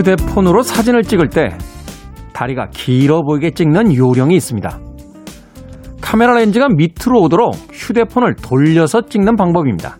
휴대폰으로 0.00 0.62
사진을 0.62 1.02
찍을 1.02 1.28
때 1.28 1.50
다리가 2.32 2.68
길어 2.70 3.20
보이게 3.22 3.50
찍는 3.50 3.94
요령이 3.94 4.34
있습니다. 4.34 4.78
카메라 6.00 6.32
렌즈가 6.34 6.68
밑으로 6.68 7.20
오도록 7.20 7.54
휴대폰을 7.70 8.36
돌려서 8.36 9.02
찍는 9.02 9.36
방법입니다. 9.36 9.98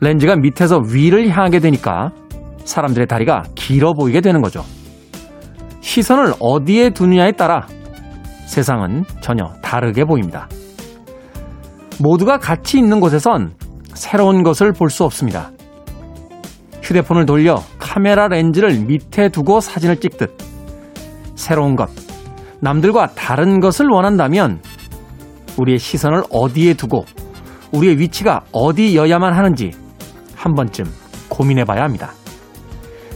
렌즈가 0.00 0.36
밑에서 0.36 0.80
위를 0.90 1.28
향하게 1.28 1.60
되니까 1.60 2.12
사람들의 2.64 3.06
다리가 3.06 3.42
길어 3.54 3.92
보이게 3.92 4.22
되는 4.22 4.40
거죠. 4.40 4.64
시선을 5.82 6.34
어디에 6.40 6.90
두느냐에 6.90 7.32
따라 7.32 7.66
세상은 8.46 9.04
전혀 9.20 9.52
다르게 9.62 10.04
보입니다. 10.04 10.48
모두가 12.00 12.38
같이 12.38 12.78
있는 12.78 13.00
곳에선 13.00 13.52
새로운 13.94 14.42
것을 14.42 14.72
볼 14.72 14.88
수 14.88 15.04
없습니다. 15.04 15.50
휴대폰을 16.86 17.26
돌려 17.26 17.56
카메라 17.78 18.28
렌즈를 18.28 18.78
밑에 18.78 19.28
두고 19.28 19.58
사진을 19.60 19.96
찍듯 19.96 20.38
새로운 21.34 21.74
것, 21.74 21.90
남들과 22.60 23.08
다른 23.16 23.58
것을 23.58 23.88
원한다면 23.88 24.60
우리의 25.58 25.78
시선을 25.78 26.22
어디에 26.30 26.74
두고 26.74 27.04
우리의 27.72 27.98
위치가 27.98 28.42
어디여야만 28.52 29.32
하는지 29.32 29.72
한 30.36 30.54
번쯤 30.54 30.84
고민해 31.28 31.64
봐야 31.64 31.82
합니다. 31.82 32.12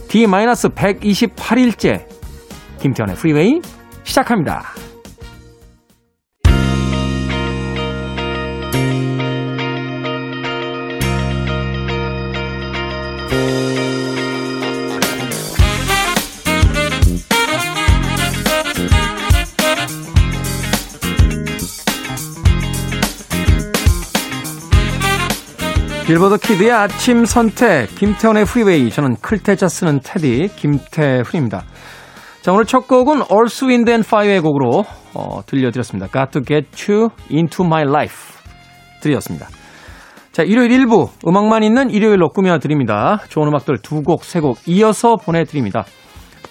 D-128일째 0.09 2.05
김태현의 2.79 3.15
프리웨이 3.15 3.61
시작합니다. 4.03 4.80
빌보드 26.11 26.39
키드의 26.39 26.73
아침 26.73 27.23
선택 27.23 27.87
김태훈의 27.95 28.43
프리웨이 28.43 28.89
저는 28.89 29.15
클 29.21 29.42
태자 29.42 29.69
쓰는 29.69 30.01
테디 30.03 30.49
김태훈입니다. 30.57 31.63
자 32.41 32.51
오늘 32.51 32.65
첫 32.65 32.85
곡은 32.85 33.21
Earth, 33.31 33.65
Wind 33.65 33.89
and 33.89 34.05
Fire의 34.05 34.41
곡으로 34.41 34.83
어, 35.13 35.39
들려드렸습니다. 35.45 36.11
Got 36.11 36.31
to 36.31 36.41
get 36.45 36.91
you 36.91 37.11
into 37.31 37.65
my 37.65 37.83
life 37.87 38.35
드렸습니다. 39.01 39.47
자 40.33 40.43
일요일 40.43 40.71
일부 40.73 41.07
음악만 41.25 41.63
있는 41.63 41.89
일요일로 41.89 42.27
꾸며드립니다. 42.31 43.21
좋은 43.29 43.47
음악들 43.47 43.77
두 43.81 44.01
곡, 44.01 44.25
세 44.25 44.41
곡 44.41 44.57
이어서 44.67 45.15
보내드립니다. 45.15 45.85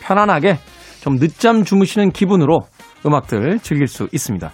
편안하게 0.00 0.56
좀 1.02 1.18
늦잠 1.18 1.64
주무시는 1.64 2.12
기분으로 2.12 2.60
음악들 3.04 3.58
즐길 3.58 3.88
수 3.88 4.08
있습니다. 4.10 4.52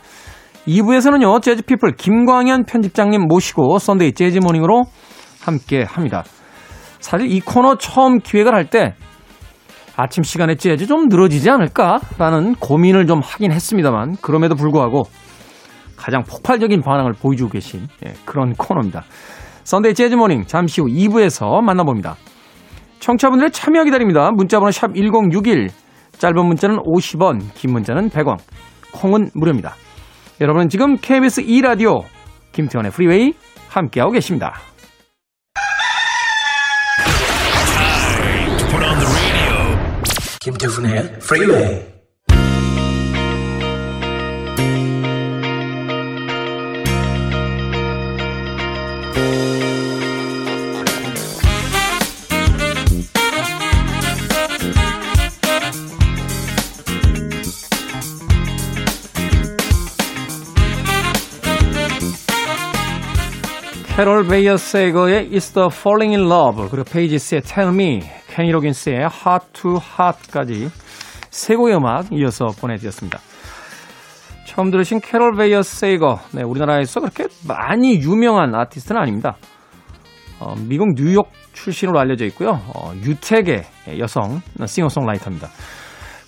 2부에서는요, 0.67 1.43
Jazz 1.43 1.63
People 1.63 1.93
김광현 1.97 2.65
편집장님 2.65 3.23
모시고 3.29 3.79
Sunday 3.79 4.13
Jazz 4.13 4.32
Morning으로 4.32 4.85
함께 5.41 5.85
합니다. 5.87 6.25
사실 7.01 7.31
이 7.31 7.41
코너 7.41 7.77
처음 7.77 8.19
기획을 8.19 8.55
할 8.55 8.69
때 8.69 8.95
아침 9.97 10.23
시간에 10.23 10.57
재즈 10.57 10.87
좀 10.87 11.07
늘어지지 11.09 11.49
않을까라는 11.51 12.57
고민을 12.57 13.07
좀 13.07 13.21
하긴 13.23 13.51
했습니다만 13.53 14.17
그럼에도 14.21 14.55
불구하고 14.55 15.05
가장 15.97 16.23
폭발적인 16.25 16.83
반응을 16.83 17.13
보여주고 17.15 17.51
계신 17.51 17.87
예, 18.05 18.13
그런 18.27 18.53
코너입니다. 18.53 19.05
Sunday 19.65 19.95
Jazz 19.95 20.13
Morning 20.13 20.45
잠시 20.47 20.81
후 20.83 20.89
2부에서 20.89 21.63
만나봅니다. 21.63 22.17
청취자분들의 23.01 23.53
참여 23.53 23.85
기다립니다. 23.85 24.31
문자번호 24.33 24.71
샵 24.71 24.95
1061, 24.95 25.71
짧은 26.19 26.47
문자는 26.47 26.77
50원, 26.79 27.41
긴 27.55 27.73
문자는 27.73 28.11
100원, 28.11 28.39
콩은 28.93 29.31
무료입니다. 29.35 29.75
여러분은 30.41 30.69
지금 30.69 30.97
KBS 30.97 31.43
2라디오 31.43 32.05
김태훈의 32.53 32.91
프리웨이 32.93 33.33
함께하고 33.69 34.13
계십니다. 34.13 34.55
김태훈의 40.41 41.19
프리웨이 41.21 41.96
캐롤 63.97 64.27
베이어 64.27 64.59
세거의 64.59 65.31
It's 65.31 65.55
the 65.55 65.69
Falling 65.73 66.15
in 66.15 66.31
Love 66.31 66.69
그리고 66.71 66.85
페이지스의 66.85 67.41
Tell 67.41 67.73
Me, 67.73 68.03
케니 68.29 68.53
로긴스의 68.53 68.97
Heart 68.97 69.47
to 69.55 69.71
Heart까지 69.71 70.69
세 71.31 71.57
곡의 71.57 71.75
음악 71.77 72.13
이어서 72.13 72.49
보내드렸습니다. 72.61 73.19
처음 74.45 74.71
들으신 74.71 75.01
캐롤 75.01 75.35
베이어 75.37 75.63
세이거, 75.63 76.19
네, 76.35 76.43
우리나라에서 76.43 77.01
그렇게 77.01 77.29
많이 77.49 77.95
유명한 77.95 78.55
아티스트는 78.55 79.01
아닙니다. 79.01 79.37
어, 80.41 80.55
미국 80.69 80.95
뉴욕 80.95 81.31
출신으로 81.55 81.99
알려져 81.99 82.27
있고요. 82.27 82.61
어, 82.75 82.93
유태계 83.03 83.63
여성 83.99 84.43
싱어송라이터입니다. 84.63 85.49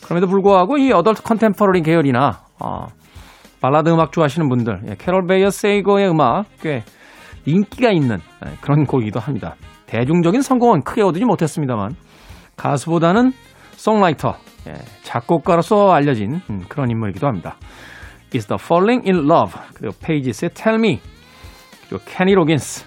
그럼에도 0.06 0.26
불구하고 0.26 0.78
이 0.78 0.90
adult 0.90 1.22
contemporary 1.22 1.82
계열이나 1.82 2.40
어, 2.64 2.86
발라드 3.60 3.90
음악 3.90 4.12
좋아하시는 4.12 4.48
분들, 4.48 4.84
예, 4.88 4.94
캐롤 4.98 5.26
베이어 5.26 5.50
세이거의 5.50 6.08
음악 6.08 6.46
꽤 6.62 6.82
인기가 7.48 7.90
있는 7.90 8.18
예, 8.46 8.52
그런 8.60 8.84
곡이기도 8.84 9.20
합니다. 9.20 9.56
대중적인 9.86 10.42
성공은 10.42 10.82
크게 10.82 11.02
얻지 11.02 11.24
못했습니다만 11.24 11.94
가수보다는 12.56 13.32
songwriter, 13.72 14.34
예, 14.68 14.74
작곡가로서 15.02 15.92
알려진 15.92 16.40
음, 16.50 16.64
그런 16.68 16.90
인물이기도 16.90 17.26
합니다. 17.26 17.56
It's 18.34 18.46
the 18.46 18.58
Falling 18.60 19.08
in 19.08 19.24
Love 19.30 19.60
그리고 19.74 19.94
페이지스의 20.02 20.50
Tell 20.50 20.78
Me 20.78 21.00
그리고 21.88 22.04
케니 22.06 22.34
로긴스 22.34 22.84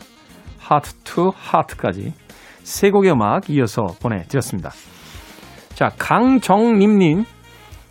Heart 0.61 1.03
to 1.03 1.31
Heart까지 1.35 2.13
세 2.63 2.91
곡의 2.91 3.11
음악 3.11 3.49
이어서 3.49 3.87
보내드렸습니다. 4.01 4.69
자 5.73 5.89
강정림님 5.97 7.23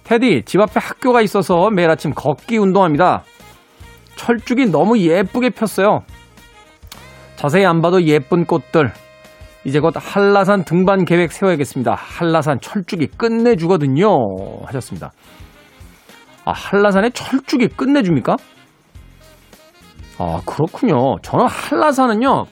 테디 0.05 0.43
집 0.45 0.61
앞에 0.61 0.79
학교가 0.79 1.23
있어서 1.23 1.71
매일 1.71 1.91
아침 1.91 2.13
걷기 2.15 2.59
운동합니다. 2.59 3.25
철쭉이 4.17 4.67
너무 4.67 4.99
예쁘게 4.99 5.51
폈어요. 5.51 6.01
자세히 7.41 7.65
안 7.65 7.81
봐도 7.81 8.03
예쁜 8.03 8.45
꽃들. 8.45 8.93
이제 9.65 9.81
곧 9.81 9.95
한라산 9.97 10.63
등반 10.63 11.07
계획 11.07 11.33
세워야겠습니다. 11.33 11.95
한라산 11.95 12.61
철쭉이 12.61 13.07
끝내주거든요. 13.17 14.09
하셨습니다. 14.67 15.11
아, 16.45 16.53
한라산에 16.53 17.09
철쭉이 17.09 17.69
끝내줍니까? 17.69 18.37
아, 20.19 20.43
그렇군요. 20.45 21.17
저는 21.23 21.47
한라산은요, 21.47 22.45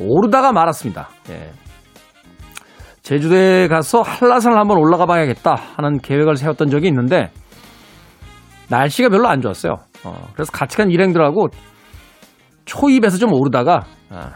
오르다가 0.00 0.52
말았습니다. 0.52 1.10
예. 1.28 1.50
제주도에 3.02 3.68
가서 3.68 4.00
한라산을 4.00 4.58
한번 4.58 4.78
올라가 4.78 5.04
봐야겠다 5.04 5.54
하는 5.76 5.98
계획을 5.98 6.36
세웠던 6.36 6.70
적이 6.70 6.88
있는데, 6.88 7.30
날씨가 8.70 9.10
별로 9.10 9.28
안 9.28 9.42
좋았어요. 9.42 9.74
어, 10.04 10.28
그래서 10.32 10.50
같이 10.50 10.78
간 10.78 10.90
일행들하고 10.90 11.48
초입에서 12.66 13.16
좀 13.16 13.32
오르다가 13.32 13.84
아, 14.10 14.32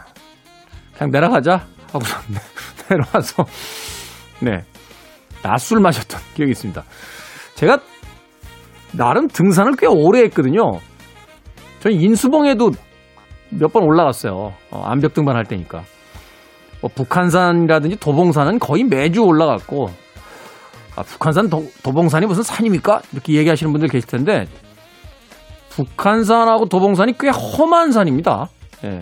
그냥 0.97 1.11
내려가자 1.11 1.65
하고 1.91 1.99
내려와서 2.89 3.45
네 4.39 4.63
낮술 5.43 5.79
마셨던 5.79 6.19
기억이 6.35 6.51
있습니다. 6.51 6.83
제가 7.55 7.79
나름 8.93 9.27
등산을 9.27 9.73
꽤 9.77 9.85
오래 9.87 10.21
했거든요. 10.23 10.71
저는 11.79 11.99
인수봉에도 11.99 12.71
몇 13.51 13.71
번 13.71 13.83
올라갔어요. 13.83 14.53
어, 14.71 14.83
암벽 14.85 15.13
등반할 15.13 15.45
때니까. 15.45 15.83
뭐 16.81 16.89
북한산이라든지 16.95 17.97
도봉산은 17.97 18.59
거의 18.59 18.83
매주 18.83 19.21
올라갔고 19.21 19.89
아, 20.95 21.03
북한산 21.03 21.49
도, 21.49 21.65
도봉산이 21.83 22.25
무슨 22.25 22.43
산입니까? 22.43 23.01
이렇게 23.13 23.33
얘기하시는 23.33 23.71
분들 23.71 23.87
계실 23.89 24.09
텐데 24.09 24.45
북한산하고 25.71 26.65
도봉산이 26.65 27.13
꽤 27.19 27.29
험한 27.29 27.91
산입니다. 27.91 28.47
예. 28.83 28.99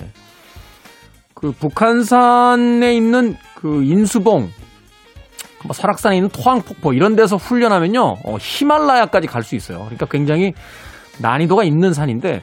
그 1.33 1.51
북한산에 1.51 2.93
있는 2.95 3.35
그 3.55 3.83
인수봉, 3.83 4.49
뭐 5.65 5.73
설악산에 5.73 6.15
있는 6.15 6.29
토항폭포 6.29 6.93
이런 6.93 7.15
데서 7.15 7.35
훈련하면요 7.35 8.01
어, 8.01 8.37
히말라야까지 8.39 9.27
갈 9.27 9.43
수 9.43 9.55
있어요. 9.55 9.79
그러니까 9.79 10.05
굉장히 10.05 10.53
난이도가 11.21 11.63
있는 11.63 11.93
산인데 11.93 12.41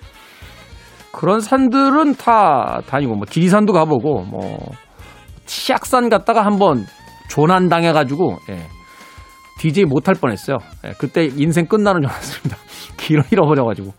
그런 1.12 1.40
산들은 1.40 2.16
다 2.16 2.80
다니고 2.86 3.14
뭐 3.14 3.24
지리산도 3.26 3.72
가보고 3.72 4.24
뭐 4.24 4.58
치악산 5.46 6.08
갔다가 6.08 6.44
한번 6.44 6.84
조난 7.28 7.68
당해가지고, 7.68 8.36
예, 8.50 8.58
DJ 9.58 9.84
못할 9.84 10.14
뻔했어요. 10.14 10.58
예, 10.84 10.92
그때 10.98 11.24
인생 11.24 11.66
끝나는 11.66 12.02
줄 12.02 12.10
알았습니다. 12.10 12.56
길을 12.98 13.24
잃어버려가지고. 13.30 13.92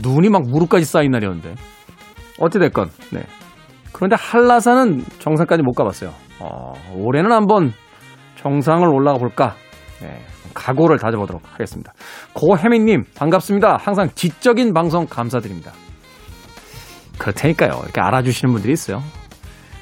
눈이 0.00 0.28
막 0.28 0.42
무릎까지 0.42 0.84
쌓인 0.84 1.10
날이었는데. 1.10 1.54
어찌됐건, 2.38 2.90
네. 3.12 3.22
그런데 3.92 4.16
한라산은 4.18 5.04
정상까지 5.18 5.62
못 5.62 5.72
가봤어요. 5.72 6.12
어, 6.40 6.72
올해는 6.94 7.32
한번 7.32 7.72
정상을 8.36 8.86
올라가 8.86 9.18
볼까? 9.18 9.56
네, 10.00 10.24
각오를 10.54 10.98
다져보도록 10.98 11.42
하겠습니다. 11.52 11.92
고혜민님, 12.34 13.04
반갑습니다. 13.16 13.76
항상 13.80 14.08
지적인 14.14 14.72
방송 14.72 15.06
감사드립니다. 15.06 15.72
그렇다니까요. 17.18 17.70
이렇게 17.82 18.00
알아주시는 18.00 18.52
분들이 18.52 18.72
있어요. 18.72 19.02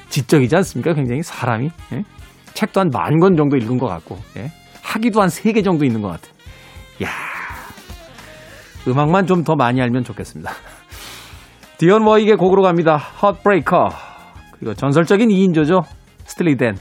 지적이지 0.08 0.56
않습니까? 0.56 0.94
굉장히 0.94 1.22
사람이. 1.22 1.70
예? 1.92 2.02
책도 2.56 2.80
한 2.80 2.88
만 2.90 3.18
권 3.20 3.36
정도 3.36 3.56
읽은 3.56 3.78
것 3.78 3.86
같고, 3.86 4.18
예? 4.38 4.50
학위도 4.82 5.20
한 5.20 5.28
세 5.28 5.52
개 5.52 5.62
정도 5.62 5.84
있는 5.84 6.00
것 6.02 6.08
같아요. 6.08 6.32
야 7.04 7.08
음악만 8.88 9.26
좀 9.26 9.44
더 9.44 9.54
많이 9.54 9.80
알면 9.82 10.02
좋겠습니다. 10.04 10.50
디언 11.78 12.02
워익의 12.06 12.36
곡으로 12.36 12.62
갑니다. 12.62 12.96
헛브레이커. 12.96 13.88
그리고 14.52 14.74
전설적인 14.74 15.28
2인조죠. 15.28 15.82
스틸리덴, 16.24 16.76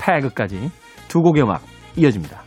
패그까지 0.00 0.70
두 1.08 1.20
곡의 1.22 1.42
음악 1.42 1.62
이어집니다. 1.96 2.42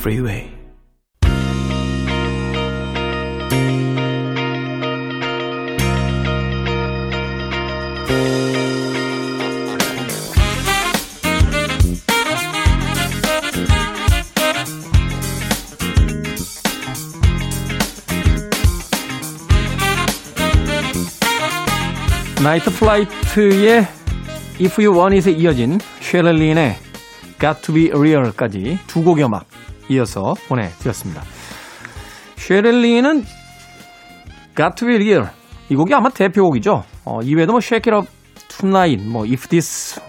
Freeway. 0.00 0.50
나이트 22.42 22.70
플라이트의 22.70 23.86
If 24.58 24.82
You 24.82 24.98
Want 24.98 25.14
It에 25.18 25.32
이어진 25.38 25.78
쉐릴 26.00 26.43
린의 26.43 26.78
Got 27.38 27.60
to 27.60 27.74
Be 27.74 27.90
Real까지 27.90 28.78
두 28.86 29.04
곡의 29.04 29.26
음악 29.26 29.44
이어서 29.90 30.34
보내드렸습니다. 30.48 31.22
쉐릴 32.36 32.80
린은 32.80 33.24
Got 34.56 34.74
to 34.76 34.88
Be 34.88 34.96
Real 34.96 35.28
이 35.68 35.74
곡이 35.76 35.94
아마 35.94 36.08
대표곡이죠. 36.08 36.82
어, 37.04 37.20
이외에도 37.22 37.52
뭐 37.52 37.60
Shake 37.60 37.92
It 37.92 38.08
Up 38.08 38.08
Tonight, 38.48 39.08
뭐 39.08 39.24
If 39.24 39.48
This 39.48 40.00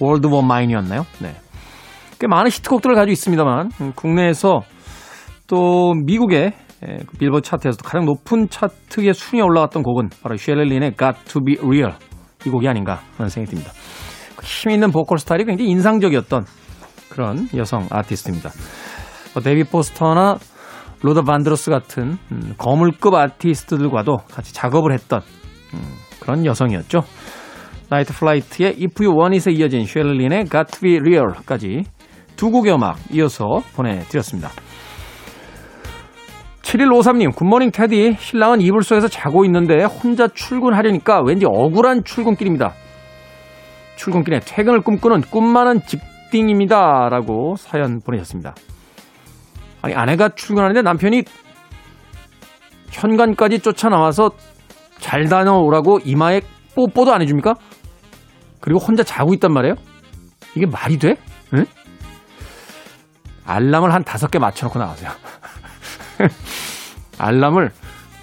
World 0.00 0.26
Were 0.28 0.44
Mine이었나요? 0.44 1.04
네. 1.20 1.34
꽤 2.20 2.26
많은 2.26 2.50
히트곡들을 2.50 2.94
가지고 2.94 3.12
있습니다만 3.12 3.70
음, 3.80 3.92
국내에서 3.94 4.60
또 5.46 5.94
미국의 5.94 6.52
예, 6.86 6.98
그 7.06 7.16
빌보드 7.18 7.42
차트에서도 7.42 7.82
가장 7.82 8.04
높은 8.04 8.48
차트의 8.48 9.12
순위에 9.12 9.42
올라갔던 9.42 9.82
곡은 9.82 10.10
바로 10.22 10.36
쉐릴 10.36 10.68
린의 10.68 10.94
Got 10.96 11.24
to 11.26 11.42
be 11.44 11.56
Real 11.58 11.94
이 12.46 12.50
곡이 12.50 12.68
아닌가 12.68 13.00
하는 13.16 13.28
생각이 13.28 13.56
듭니다. 13.56 13.72
그힘 14.36 14.70
있는 14.70 14.92
보컬 14.92 15.18
스타일이 15.18 15.44
굉장히 15.44 15.70
인상적이었던 15.72 16.44
그런 17.10 17.48
여성 17.56 17.88
아티스트입니다. 17.90 18.50
뭐 19.34 19.42
데이빗 19.42 19.64
포스터나 19.64 20.38
루더 21.02 21.22
밴드로스 21.22 21.70
같은 21.70 22.18
음, 22.32 22.54
거물급 22.58 23.14
아티스트들과도 23.14 24.16
같이 24.30 24.52
작업을 24.52 24.92
했던 24.92 25.20
음, 25.74 25.80
그런 26.20 26.44
여성이었죠. 26.44 27.02
나이트 27.90 28.12
플라이트의 28.12 28.76
If 28.80 29.04
You 29.04 29.18
Want 29.18 29.36
It에 29.36 29.52
이어진 29.52 29.86
쉐릴 29.86 30.19
린의 30.19 30.46
Got 30.46 30.72
to 30.72 30.80
be 30.80 30.98
Real까지 30.98 31.84
두 32.36 32.50
곡의 32.50 32.74
음악 32.74 32.98
이어서 33.12 33.62
보내드렸습니다. 33.74 34.50
7153님, 36.62 37.34
굿모닝 37.34 37.70
테디. 37.70 38.16
신랑은 38.18 38.60
이불소에서 38.60 39.08
자고 39.08 39.46
있는데 39.46 39.84
혼자 39.84 40.28
출근하려니까 40.28 41.22
왠지 41.24 41.46
억울한 41.46 42.04
출근길입니다. 42.04 42.74
출근길에 43.96 44.40
퇴근을 44.40 44.82
꿈꾸는 44.82 45.22
꿈 45.22 45.48
많은 45.48 45.80
직딩입니다. 45.86 47.08
라고 47.08 47.56
사연 47.56 48.00
보내셨습니다. 48.00 48.54
아니, 49.82 49.94
아내가 49.94 50.30
출근하는데 50.30 50.82
남편이 50.82 51.24
현관까지 52.90 53.60
쫓아나와서 53.60 54.30
잘 54.98 55.28
다녀오라고 55.28 56.00
이마에 56.04 56.40
뽀뽀도 56.74 57.12
안 57.12 57.22
해줍니까? 57.22 57.54
그리고 58.60 58.80
혼자 58.80 59.02
자고 59.02 59.34
있단 59.34 59.52
말이에요? 59.52 59.74
이게 60.56 60.66
말이 60.66 60.98
돼? 60.98 61.16
응? 61.54 61.64
알람을 63.44 63.92
한 63.92 64.04
다섯 64.04 64.30
개 64.30 64.38
맞춰놓고 64.38 64.78
나가세요. 64.78 65.10
알람을 67.18 67.70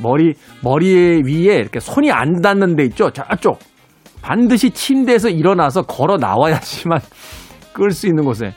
머리, 0.02 0.34
머리 0.62 1.24
위에 1.26 1.56
이렇게 1.56 1.80
손이 1.80 2.12
안 2.12 2.42
닿는 2.42 2.76
데 2.76 2.84
있죠? 2.86 3.12
저쪽. 3.12 3.60
반드시 4.22 4.72
침대에서 4.72 5.30
일어나서 5.30 5.84
걸어 5.84 6.18
나와야지만 6.18 7.00
끌 7.74 7.92
수 7.92 8.08
있는 8.08 8.26
곳에. 8.26 8.54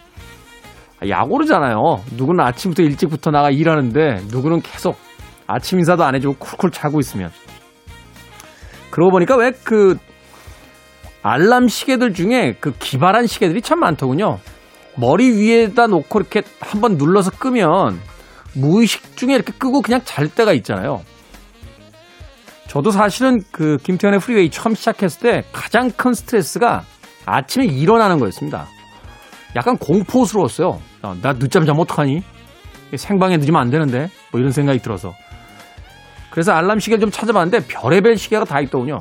야구르잖아요. 1.06 1.76
누구는 2.16 2.44
아침부터 2.44 2.82
일찍부터 2.82 3.30
나가 3.30 3.50
일하는데 3.50 4.22
누구는 4.30 4.62
계속 4.62 4.96
아침 5.46 5.78
인사도 5.78 6.04
안 6.04 6.14
해주고 6.14 6.36
쿨쿨 6.38 6.70
자고 6.70 6.98
있으면. 7.00 7.30
그러고 8.90 9.12
보니까 9.12 9.36
왜 9.36 9.52
그 9.64 9.96
알람 11.22 11.68
시계들 11.68 12.14
중에 12.14 12.56
그 12.60 12.72
기발한 12.78 13.26
시계들이 13.26 13.60
참 13.62 13.80
많더군요. 13.80 14.38
머리 14.96 15.30
위에다 15.30 15.86
놓고 15.86 16.20
이렇게 16.20 16.42
한번 16.60 16.96
눌러서 16.96 17.32
끄면 17.32 18.00
무의식 18.54 19.16
중에 19.16 19.34
이렇게 19.34 19.52
끄고 19.52 19.82
그냥 19.82 20.00
잘 20.04 20.28
때가 20.28 20.52
있잖아요. 20.54 21.02
저도 22.66 22.90
사실은 22.90 23.40
그 23.50 23.76
김태현의 23.82 24.20
프리웨이 24.20 24.50
처음 24.50 24.74
시작했을 24.74 25.20
때 25.20 25.42
가장 25.52 25.90
큰 25.90 26.12
스트레스가 26.12 26.84
아침에 27.26 27.66
일어나는 27.66 28.18
거였습니다. 28.18 28.66
약간 29.58 29.76
공포스러웠어요. 29.76 30.78
어, 31.02 31.14
나 31.20 31.32
늦잠 31.32 31.66
자면 31.66 31.80
어떡하니? 31.80 32.22
생방에 32.94 33.36
늦으면 33.38 33.60
안 33.60 33.70
되는데? 33.70 34.08
뭐 34.30 34.40
이런 34.40 34.52
생각이 34.52 34.78
들어서. 34.78 35.12
그래서 36.30 36.52
알람 36.52 36.78
시계를 36.78 37.00
좀 37.00 37.10
찾아봤는데 37.10 37.66
별의별 37.66 38.16
시계가 38.16 38.44
다 38.44 38.60
있더군요. 38.60 39.00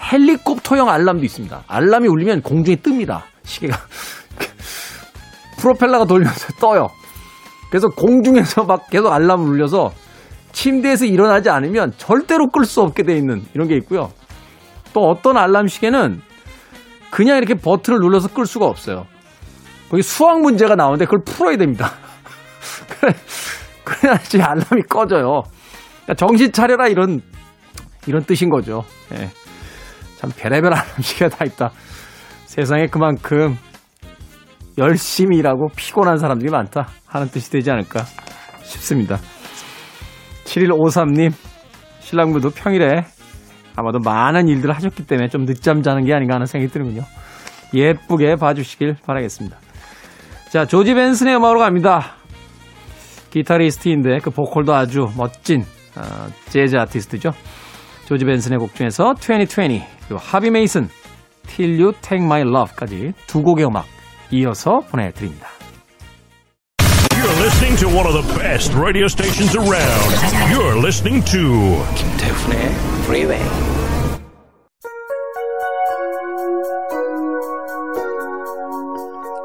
헬리콥터형 0.00 0.88
알람도 0.88 1.24
있습니다. 1.24 1.64
알람이 1.66 2.06
울리면 2.06 2.42
공중에 2.42 2.76
뜹니다. 2.76 3.22
시계가. 3.42 3.76
프로펠러가 5.58 6.04
돌면서 6.04 6.52
떠요. 6.60 6.88
그래서 7.68 7.88
공중에서 7.88 8.62
막 8.62 8.90
계속 8.90 9.12
알람을 9.12 9.44
울려서 9.44 9.90
침대에서 10.52 11.06
일어나지 11.06 11.50
않으면 11.50 11.94
절대로 11.96 12.48
끌 12.48 12.64
수 12.64 12.80
없게 12.80 13.02
돼 13.02 13.16
있는 13.16 13.42
이런 13.54 13.66
게 13.66 13.74
있고요. 13.78 14.12
또 14.92 15.00
어떤 15.08 15.36
알람 15.36 15.66
시계는 15.66 16.20
그냥 17.10 17.38
이렇게 17.38 17.54
버튼을 17.54 17.98
눌러서 17.98 18.28
끌 18.28 18.46
수가 18.46 18.66
없어요. 18.66 19.06
거기 19.92 20.02
수학 20.02 20.40
문제가 20.40 20.74
나오는데 20.74 21.04
그걸 21.04 21.20
풀어야 21.22 21.58
됩니다. 21.58 21.90
그래, 22.88 23.12
그래야지 23.84 24.40
알람이 24.40 24.84
꺼져요. 24.88 25.42
그러니까 26.04 26.14
정신 26.16 26.50
차려라 26.50 26.88
이런 26.88 27.20
이런 28.06 28.24
뜻인 28.24 28.48
거죠. 28.48 28.84
예. 29.12 29.28
참 30.16 30.30
별의별 30.34 30.72
알람 30.72 31.02
시계가 31.02 31.36
다 31.36 31.44
있다. 31.44 31.72
세상에 32.46 32.86
그만큼 32.86 33.58
열심히 34.78 35.36
일하고 35.36 35.68
피곤한 35.76 36.16
사람들이 36.16 36.50
많다 36.50 36.88
하는 37.06 37.28
뜻이 37.28 37.50
되지 37.50 37.70
않을까 37.70 38.04
싶습니다. 38.62 39.18
7153님, 40.44 41.32
신랑분도 42.00 42.48
평일에 42.48 43.04
아마도 43.76 43.98
많은 43.98 44.48
일들을 44.48 44.74
하셨기 44.74 45.06
때문에 45.06 45.28
좀 45.28 45.44
늦잠 45.44 45.82
자는 45.82 46.06
게 46.06 46.14
아닌가 46.14 46.36
하는 46.36 46.46
생각이 46.46 46.72
드는군요. 46.72 47.02
예쁘게 47.74 48.36
봐주시길 48.36 48.96
바라겠습니다. 49.04 49.61
자, 50.52 50.66
조지 50.66 50.92
벤슨의 50.92 51.36
음악으로 51.36 51.60
갑니다. 51.60 52.12
기타리스트인데 53.30 54.18
그 54.18 54.28
보컬도 54.28 54.74
아주 54.74 55.08
멋진 55.16 55.64
어, 55.96 56.28
재즈 56.50 56.76
아티스트죠. 56.76 57.32
조지 58.04 58.26
벤슨의 58.26 58.58
곡 58.58 58.74
중에서 58.74 59.14
2020 59.18 59.82
그리고 60.06 60.18
하비 60.18 60.50
메이슨 60.50 60.90
Till 61.46 61.80
You 61.80 61.94
Take 62.02 62.22
My 62.22 62.42
Love까지 62.42 63.14
두 63.26 63.42
곡의 63.42 63.64
음악 63.64 63.86
이어서 64.30 64.80
보내드립니다. 64.90 65.48
You're 67.12 67.40
listening 67.40 67.78
to 67.80 67.88
one 67.88 68.06
of 68.06 68.12
the 68.12 68.38
best 68.38 68.76
radio 68.76 69.06
stations 69.06 69.56
around. 69.56 70.52
You're 70.52 70.76
listening 70.76 71.24
to 71.32 71.82
김태훈의 71.96 72.74
Freeway. 73.06 73.81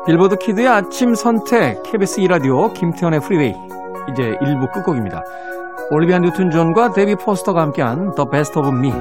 빌보드 0.08 0.38
kid의 0.38 0.70
아침 0.70 1.16
선택 1.16 1.84
KBS 1.84 2.22
2라디오 2.22 2.74
김태훈의 2.74 3.20
프리웨이 3.20 3.54
이제 4.10 4.38
1부 4.40 4.72
끝곡입니다. 4.72 5.22
올리비아 5.92 6.20
뉴튼 6.20 6.50
존과 6.50 6.94
데이빗 6.94 7.16
포스터가 7.16 7.62
함께한 7.62 8.16
The 8.16 8.30
Best 8.32 8.58
of 8.58 8.70
Me 8.70 8.92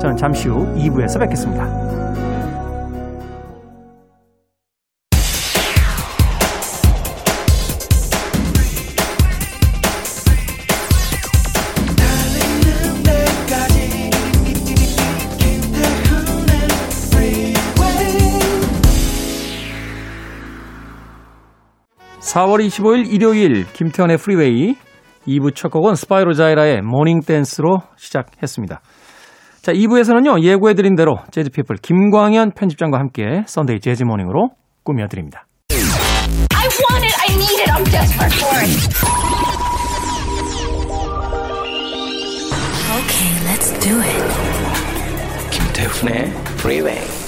저는 0.00 0.16
잠시 0.16 0.48
후 0.48 0.72
2부에서 0.76 1.18
뵙겠습니다. 1.18 1.64
(4월 22.36 22.62
25일) 22.66 23.10
일요일 23.10 23.64
김태훈의 23.72 24.18
프리웨이 24.18 24.74
2부 25.26 25.54
첫 25.54 25.70
곡은 25.70 25.94
스파이로 25.94 26.34
자이라의 26.34 26.82
Morning 26.82 27.20
Dance로 27.20 27.78
시작했습니다. 27.96 28.82
자, 29.62 29.72
2부에서는요, 29.72 30.42
예고해드린 30.42 30.96
대로 30.96 31.16
Jazz 31.30 31.48
People 31.48 31.76
김광현 31.76 32.52
편집장과 32.52 32.98
함께 32.98 33.42
Sunday 33.46 33.80
Jazz 33.80 34.04
Morning으로 34.04 34.50
꾸며드립니다. 34.84 35.46
I 35.70 36.68
want 36.76 37.06
it. 37.06 37.16
I 37.18 37.34
need 37.34 37.58
it. 37.58 37.70
I'm 37.72 37.84
desperate 37.90 38.34
for 38.36 38.52
it. 38.60 38.84
Okay, 43.00 43.32
let's 43.48 43.72
do 43.80 43.98
it. 43.98 44.22
김태훈의 45.52 46.26
Freeway. 46.60 47.25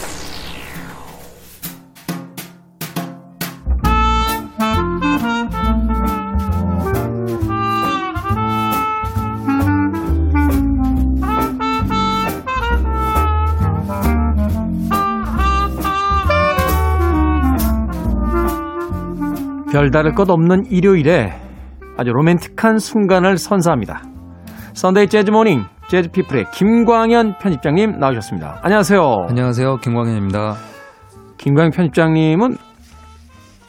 별다를 19.73 20.15
것 20.15 20.31
없는 20.31 20.67
일요일에 20.71 21.33
아주 21.97 22.11
로맨틱한 22.11 22.79
순간을 22.79 23.37
선사합니다. 23.39 24.03
Sunday 24.75 25.09
Jazz 25.09 25.31
Morning 25.31 25.65
Jazz 25.89 26.11
People의 26.11 26.47
김광현 26.55 27.39
편집장님 27.39 27.99
나오셨습니다. 27.99 28.61
안녕하세요. 28.63 29.01
안녕하세요. 29.29 29.77
김광현입니다. 29.79 30.57
김광현 31.39 31.71
편집장님은 31.73 32.57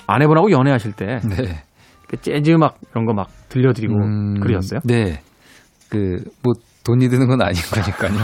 아내분하고 0.07 0.51
연애하실 0.51 0.93
때 0.93 1.19
네. 1.23 1.63
그 2.07 2.17
재즈 2.21 2.51
음악 2.51 2.77
이런 2.91 3.05
거 3.05 3.13
막 3.13 3.27
들려드리고 3.49 3.93
음, 3.93 4.39
그러셨어요? 4.39 4.79
네. 4.85 5.21
그, 5.89 6.23
뭐, 6.43 6.53
돈이 6.85 7.09
드는 7.09 7.27
건 7.27 7.41
아닌 7.41 7.59
거니까요. 7.73 8.13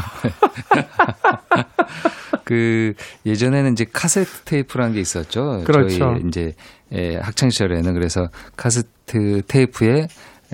그, 2.45 2.93
예전에는 3.25 3.73
이제 3.73 3.85
카세트 3.91 4.43
테이프라는 4.45 4.93
게 4.93 5.01
있었죠. 5.01 5.63
그렇죠. 5.65 5.97
저희 5.97 6.21
이제, 6.27 6.53
예, 6.93 7.17
학창 7.17 7.49
시절에는 7.49 7.93
그래서 7.93 8.27
카세트 8.55 9.41
테이프에 9.47 10.07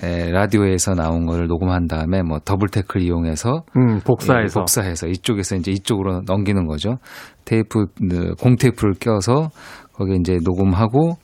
에, 0.04 0.32
라디오에서 0.32 0.96
나온 0.96 1.26
거를 1.26 1.48
녹음한 1.48 1.88
다음에 1.88 2.22
뭐 2.24 2.40
더블 2.40 2.70
데크를 2.70 3.06
이용해서 3.06 3.64
음, 3.76 3.98
예, 3.98 4.00
복사해서 4.04 4.62
복사해서 4.62 5.08
이쪽에서 5.08 5.58
이제 5.58 5.72
이쪽으로 5.72 6.22
넘기는 6.26 6.66
거죠. 6.66 6.98
테이프 7.46 7.86
그, 8.10 8.34
공테이프를 8.40 8.94
껴서 9.00 9.50
거기에 9.94 10.16
이제 10.20 10.38
녹음하고 10.44 11.18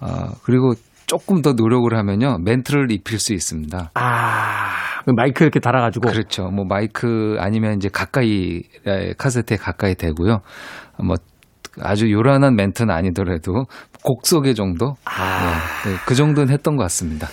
어 0.00 0.08
그리고 0.42 0.72
조금 1.06 1.42
더 1.42 1.52
노력을 1.52 1.94
하면요 1.96 2.38
멘트를 2.44 2.90
입힐 2.90 3.18
수 3.18 3.32
있습니다. 3.34 3.90
아, 3.94 4.70
그 5.04 5.10
마이크 5.16 5.44
이렇게 5.44 5.60
달아가지고 5.60 6.10
그렇죠. 6.10 6.44
뭐 6.50 6.64
마이크 6.64 7.36
아니면 7.38 7.76
이제 7.76 7.88
가까이 7.92 8.62
에, 8.86 9.12
카세트에 9.18 9.56
가까이 9.56 9.94
대고요. 9.94 10.40
뭐 11.02 11.16
아주 11.82 12.10
요란한 12.10 12.56
멘트는 12.56 12.94
아니더라도 12.94 13.64
곡 14.02 14.26
소개 14.26 14.54
정도 14.54 14.94
네, 15.06 15.90
네, 15.90 15.96
그 16.06 16.14
정도는 16.14 16.52
했던 16.52 16.76
것 16.76 16.82
같습니다. 16.84 17.28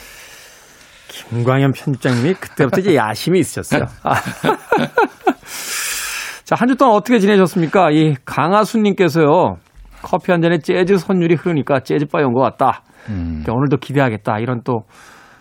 김광현 1.09 1.73
편집장님이 1.73 2.33
그때부터 2.35 2.79
이제 2.81 2.95
야심이 2.95 3.39
있으셨어요. 3.39 3.83
아. 4.03 4.15
자, 6.45 6.55
한 6.57 6.67
주 6.67 6.75
동안 6.75 6.95
어떻게 6.95 7.19
지내셨습니까? 7.19 7.91
이 7.91 8.15
강하수님께서요, 8.25 9.55
커피 10.01 10.31
한 10.31 10.41
잔에 10.41 10.57
재즈 10.59 10.97
선율이 10.97 11.35
흐르니까 11.35 11.79
재즈바에 11.81 12.23
온 12.23 12.33
것 12.33 12.41
같다. 12.41 12.83
음. 13.09 13.43
오늘도 13.47 13.77
기대하겠다. 13.77 14.39
이런 14.39 14.61
또 14.63 14.83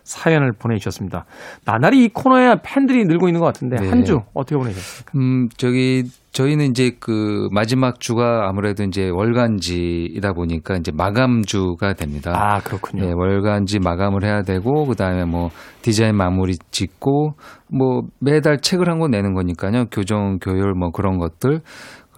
사연을 0.03 0.53
보내주셨습니다. 0.59 1.25
나날이 1.65 2.05
이 2.05 2.09
코너에 2.09 2.57
팬들이 2.65 3.05
늘고 3.05 3.29
있는 3.29 3.41
것 3.41 3.47
같은데, 3.47 3.77
네. 3.77 3.89
한주 3.89 4.21
어떻게 4.35 4.57
보내셨습니까? 4.57 5.13
음, 5.17 5.49
저기, 5.57 6.03
저희는 6.33 6.71
이제 6.71 6.93
그 6.99 7.49
마지막 7.53 8.01
주가 8.01 8.49
아무래도 8.49 8.83
이제 8.83 9.09
월간지이다 9.09 10.33
보니까 10.33 10.77
이제 10.77 10.91
마감주가 10.93 11.93
됩니다. 11.95 12.33
아, 12.35 12.61
그렇군요. 12.61 13.05
네, 13.05 13.13
월간지 13.15 13.79
마감을 13.79 14.25
해야 14.25 14.43
되고, 14.43 14.87
그 14.87 14.97
다음에 14.97 15.25
뭐 15.25 15.51
디자인 15.83 16.17
마무리 16.17 16.55
짓고, 16.71 17.35
뭐 17.73 18.03
매달 18.21 18.61
책을 18.61 18.89
한 18.89 18.99
권 18.99 19.13
내는 19.13 19.35
거니까요. 19.35 19.85
교정, 19.93 20.39
교열 20.41 20.73
뭐 20.75 20.91
그런 20.91 21.19
것들. 21.19 21.61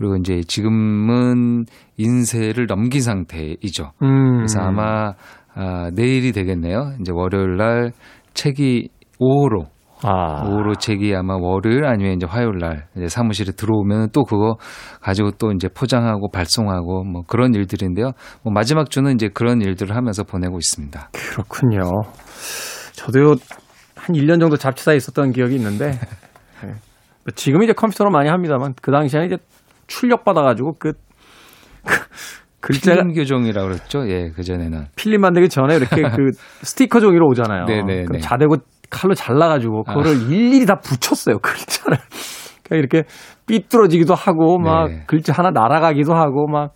그리고 0.02 0.16
이제 0.16 0.40
지금은 0.40 1.64
인쇄를 1.96 2.66
넘긴 2.66 3.02
상태이죠. 3.02 3.92
음. 4.02 4.38
그래서 4.38 4.60
아마 4.60 5.12
아, 5.54 5.90
내일이 5.94 6.32
되겠네요. 6.32 6.94
이제 7.00 7.12
월요일 7.14 7.56
날 7.56 7.92
책이 8.34 8.88
5호로 9.20 9.68
아, 10.02 10.42
오후로 10.44 10.74
책이 10.74 11.14
아마 11.14 11.36
월요일 11.36 11.84
아니면 11.84 12.14
이제 12.14 12.26
화요일 12.26 12.58
날 12.58 12.88
이제 12.96 13.06
사무실에 13.06 13.52
들어오면 13.52 14.08
또 14.12 14.24
그거 14.24 14.56
가지고 15.00 15.30
또 15.38 15.52
이제 15.52 15.68
포장하고 15.68 16.32
발송하고 16.32 17.04
뭐 17.04 17.22
그런 17.28 17.54
일들인데요. 17.54 18.10
뭐 18.42 18.52
마지막 18.52 18.90
주는 18.90 19.14
이제 19.14 19.28
그런 19.32 19.62
일들을 19.62 19.94
하면서 19.94 20.24
보내고 20.24 20.58
있습니다. 20.58 21.10
그렇군요. 21.12 21.82
저도 22.94 23.36
한 23.94 24.16
1년 24.16 24.40
정도 24.40 24.56
잡지사에 24.56 24.96
있었던 24.96 25.30
기억이 25.30 25.54
있는데, 25.54 25.92
네. 26.64 26.70
뭐 26.70 27.32
지금 27.36 27.62
이제 27.62 27.72
컴퓨터로 27.72 28.10
많이 28.10 28.28
합니다만, 28.28 28.74
그 28.82 28.90
당시에는 28.90 29.28
이제 29.28 29.36
출력 29.92 30.24
받아가지고 30.24 30.74
그, 30.78 30.92
그 31.84 31.98
글자가 32.60 33.02
필름 33.02 33.12
교정이라고 33.12 33.68
그랬죠. 33.68 34.08
예, 34.08 34.30
그 34.30 34.42
전에는. 34.42 34.86
필름 34.96 35.20
만들기 35.20 35.48
전에 35.48 35.76
이렇게 35.76 36.02
그 36.16 36.30
스티커 36.62 37.00
종이로 37.00 37.26
오잖아요. 37.28 37.66
네네네. 37.66 38.04
그럼 38.04 38.20
자대고 38.20 38.56
칼로 38.88 39.14
잘라가지고 39.14 39.84
그거를 39.84 40.30
일일이 40.30 40.64
다 40.64 40.76
붙였어요 40.76 41.38
글자를. 41.38 41.98
그러니까 42.62 42.76
이렇게 42.76 43.04
삐뚤어지기도 43.46 44.14
하고 44.14 44.58
막 44.58 44.88
네. 44.88 45.04
글자 45.06 45.32
하나 45.32 45.50
날아가기도 45.50 46.14
하고 46.14 46.46
막 46.46 46.74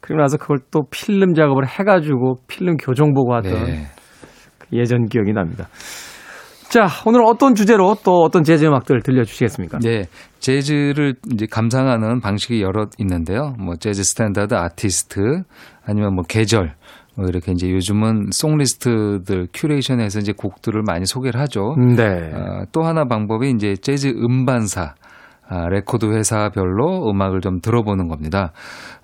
그리고 0.00 0.20
나서 0.20 0.36
그걸 0.36 0.58
또 0.70 0.82
필름 0.90 1.34
작업을 1.34 1.66
해가지고 1.66 2.36
필름 2.48 2.76
교정 2.76 3.14
보고 3.14 3.34
하던 3.34 3.64
네. 3.64 3.86
그 4.58 4.66
예전 4.72 5.06
기억이 5.06 5.32
납니다. 5.32 5.68
자 6.68 6.88
오늘 7.06 7.22
어떤 7.24 7.54
주제로 7.54 7.94
또 8.04 8.22
어떤 8.22 8.42
재즈 8.42 8.64
음악들 8.64 9.02
들려주시겠습니까? 9.02 9.78
네, 9.78 10.04
재즈를 10.40 11.14
이제 11.32 11.46
감상하는 11.50 12.20
방식이 12.20 12.60
여러 12.60 12.86
있는데요. 12.98 13.54
뭐 13.58 13.76
재즈 13.76 14.02
스탠다드 14.02 14.54
아티스트 14.54 15.42
아니면 15.84 16.14
뭐 16.14 16.24
계절 16.28 16.74
뭐 17.16 17.26
이렇게 17.28 17.52
이제 17.52 17.70
요즘은 17.70 18.30
song 18.30 18.69
list들 18.69 19.48
curation해서 19.54 20.18
이제 20.18 20.32
곡들을 20.36 20.82
많이 20.82 21.06
소개를 21.06 21.40
하죠. 21.40 21.74
네. 21.96 22.32
어, 22.34 22.64
또 22.72 22.82
하나 22.82 23.04
방법이 23.04 23.50
이제 23.50 23.74
재즈 23.74 24.08
음반사 24.08 24.94
아, 25.48 25.68
레코드 25.68 26.06
회사별로 26.06 27.08
음악을 27.10 27.40
좀 27.40 27.60
들어보는 27.60 28.08
겁니다. 28.08 28.52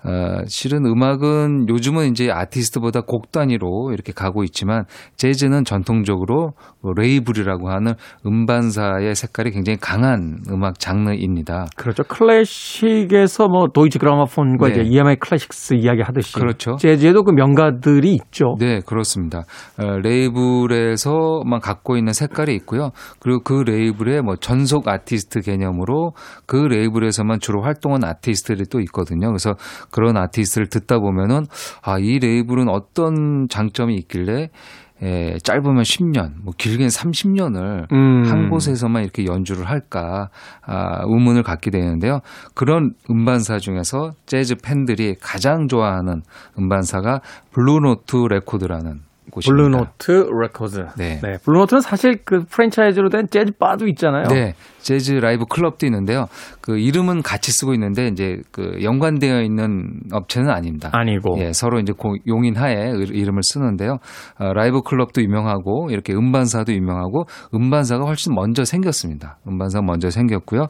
어, 0.05 0.43
실은 0.47 0.85
음악은 0.85 1.69
요즘은 1.69 2.09
이제 2.11 2.29
아티스트보다 2.29 3.01
곡 3.01 3.31
단위로 3.31 3.91
이렇게 3.93 4.11
가고 4.11 4.43
있지만 4.43 4.83
재즈는 5.15 5.63
전통적으로 5.63 6.51
뭐 6.81 6.91
레이블이라고 6.95 7.69
하는 7.69 7.93
음반사의 8.25 9.15
색깔이 9.15 9.51
굉장히 9.51 9.77
강한 9.79 10.39
음악 10.49 10.79
장르입니다. 10.79 11.67
그렇죠. 11.77 12.03
클래식에서 12.03 13.47
뭐 13.47 13.67
도이치 13.73 13.99
그라마폰과 13.99 14.67
네. 14.67 14.73
이제 14.73 14.89
EMI 14.89 15.15
Classics 15.15 15.75
이야기 15.75 16.01
하듯이 16.01 16.33
그렇죠. 16.33 16.75
재즈에도 16.75 17.23
그 17.23 17.31
명가들이 17.31 18.13
있죠. 18.15 18.55
네, 18.59 18.81
그렇습니다. 18.85 19.43
어, 19.79 19.99
레이블에서만 19.99 21.61
갖고 21.61 21.95
있는 21.95 22.11
색깔이 22.11 22.53
있고요. 22.55 22.89
그리고 23.19 23.39
그 23.41 23.63
레이블의 23.65 24.21
뭐 24.21 24.35
전속 24.35 24.89
아티스트 24.89 25.39
개념으로 25.41 26.11
그 26.45 26.55
레이블에서만 26.55 27.39
주로 27.39 27.61
활동한 27.61 28.03
아티스트들이 28.03 28.65
또 28.69 28.79
있거든요. 28.81 29.27
그래서 29.27 29.55
그런 29.91 30.17
아티스트를 30.17 30.67
듣다 30.67 30.99
보면은 30.99 31.45
아, 31.81 31.97
이 31.99 32.19
레이블은 32.19 32.69
어떤 32.69 33.47
장점이 33.49 33.95
있길래 33.95 34.49
에, 35.01 35.37
짧으면 35.39 35.83
10년, 35.83 36.31
뭐 36.43 36.53
길게는 36.57 36.87
30년을 36.87 37.91
음. 37.91 38.23
한 38.25 38.49
곳에서만 38.49 39.03
이렇게 39.03 39.25
연주를 39.25 39.65
할까 39.65 40.29
아, 40.65 41.01
의문을 41.05 41.43
갖게 41.43 41.71
되는데요. 41.71 42.19
그런 42.55 42.93
음반사 43.09 43.57
중에서 43.57 44.11
재즈 44.25 44.55
팬들이 44.63 45.15
가장 45.21 45.67
좋아하는 45.67 46.21
음반사가 46.57 47.19
블루노트 47.51 48.15
레코드라는 48.29 49.01
곳입니다. 49.33 49.95
블루노트 49.97 50.29
레코드. 50.41 50.85
네. 50.97 51.19
블루노트는 51.43 51.81
사실 51.81 52.19
그 52.23 52.43
프랜차이즈로 52.45 53.09
된 53.09 53.27
재즈 53.29 53.53
바도 53.59 53.87
있잖아요. 53.87 54.25
네, 54.29 54.53
재즈 54.79 55.13
라이브 55.13 55.45
클럽도 55.49 55.85
있는데요. 55.87 56.27
그 56.61 56.77
이름은 56.77 57.23
같이 57.23 57.51
쓰고 57.51 57.73
있는데 57.73 58.07
이제 58.07 58.37
그 58.51 58.77
연관되어 58.83 59.41
있는 59.41 60.01
업체는 60.11 60.49
아닙니다. 60.49 60.89
아니고. 60.93 61.37
예, 61.39 61.51
서로 61.53 61.79
이제 61.79 61.93
고- 61.97 62.15
용인하에 62.27 62.75
의- 62.91 63.07
이름을 63.09 63.41
쓰는데요. 63.43 63.97
어, 64.39 64.53
라이브 64.53 64.81
클럽도 64.81 65.21
유명하고 65.21 65.89
이렇게 65.89 66.13
음반사도 66.13 66.71
유명하고 66.73 67.25
음반사가 67.55 68.05
훨씬 68.05 68.33
먼저 68.35 68.63
생겼습니다. 68.63 69.37
음반사가 69.47 69.83
먼저 69.83 70.09
생겼고요. 70.09 70.67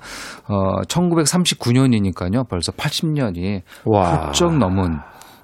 어, 0.48 0.82
1939년이니까요. 0.88 2.48
벌써 2.50 2.72
80년이 2.72 3.62
와. 3.86 4.28
훌쩍 4.28 4.58
넘은 4.58 4.98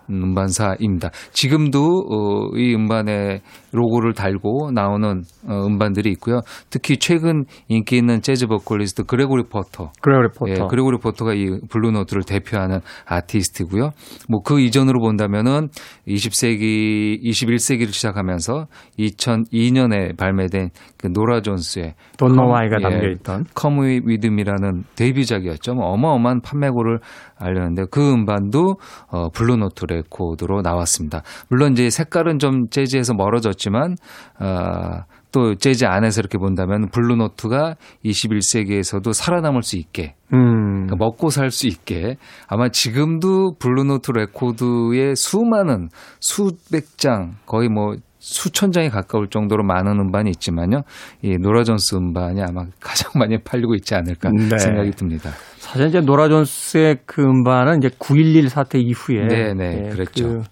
음반사입니다. 0.10 1.10
지금도 1.32 1.80
어, 2.10 2.58
이 2.58 2.74
음반에 2.75 3.42
로고를 3.72 4.13
달고 4.13 4.72
나오는 4.74 5.22
어, 5.48 5.66
음반들이 5.68 6.10
있고요. 6.12 6.42
특히 6.70 6.98
최근 6.98 7.46
인기 7.68 7.98
있는 7.98 8.22
재즈 8.22 8.48
보컬리스트 8.48 9.04
그레고리 9.04 9.44
포터 9.50 9.92
그레고리 10.01 10.30
포터. 10.38 10.51
예, 10.51 10.68
그레고리 10.68 10.98
포터가 10.98 11.34
이 11.34 11.60
블루노트를 11.70 12.24
대표하는 12.24 12.80
아티스트고요. 13.06 13.92
뭐 14.30 14.39
그 14.50 14.60
이전으로 14.60 15.00
본다면은 15.00 15.68
20세기, 16.08 17.22
21세기를 17.24 17.89
시작하면서 17.92 18.66
2002년에 18.98 20.18
발매된 20.18 20.70
그 20.98 21.08
노라 21.08 21.42
존스의 21.42 21.94
Don't 22.18 22.34
Know 22.34 22.48
Come- 22.48 22.51
Why가 22.51 22.78
예, 22.80 22.82
담겨 22.82 23.10
있던. 23.12 23.46
Come 23.60 23.80
Away 23.80 24.01
With 24.06 24.28
Me이라는 24.28 24.84
데뷔작이었죠. 24.96 25.74
뭐 25.75 25.86
어마어마한 25.92 26.42
판매고를 26.42 27.00
올렸는데 27.39 27.86
그 27.91 28.12
음반도 28.12 28.75
어, 29.08 29.29
블루노트 29.29 29.86
레코드로 29.86 30.62
나왔습니다. 30.62 31.22
물론 31.50 31.74
이제 31.74 31.89
색깔은 31.89 32.39
좀 32.39 32.69
재즈에서 32.69 33.13
멀어졌지만 33.13 33.96
어, 34.39 35.03
또 35.31 35.55
재즈 35.55 35.86
안에서 35.86 36.22
이렇게 36.22 36.38
본다면 36.38 36.89
블루노트가 36.89 37.75
21세기에서도 38.03 39.13
살아남을 39.13 39.62
수 39.62 39.77
있게 39.77 40.15
음. 40.34 40.86
그러니까 40.88 40.96
먹고 40.98 41.29
살 41.29 41.51
수 41.51 41.67
있게 41.67 42.17
아마 42.48 42.69
지금도 42.69 43.55
블루노트 43.60 44.12
레코드의 44.12 45.15
수많은 45.15 45.89
수백 46.19 46.98
장 46.98 47.36
거의 47.46 47.69
뭐 47.69 47.96
수천 48.19 48.71
장에 48.71 48.89
가까울 48.89 49.29
정도로 49.29 49.63
많은 49.63 49.99
음반이 49.99 50.29
있지만요. 50.31 50.81
이 51.21 51.38
노라 51.38 51.63
존스 51.63 51.95
음반이 51.95 52.41
아마 52.41 52.65
가장 52.79 53.11
많이 53.15 53.38
팔리고 53.41 53.75
있지 53.75 53.95
않을까 53.95 54.29
네. 54.31 54.57
생각이 54.57 54.91
듭니다. 54.91 55.31
사실 55.57 55.88
이제 55.88 56.01
노라 56.01 56.27
존스의 56.29 56.99
그 57.05 57.23
음반은 57.23 57.77
이제 57.77 57.88
9.11 57.88 58.49
사태 58.49 58.77
이후에 58.77 59.25
네, 59.27 59.53
네, 59.53 59.86
예, 59.86 59.89
그랬죠. 59.89 60.27
그 60.27 60.43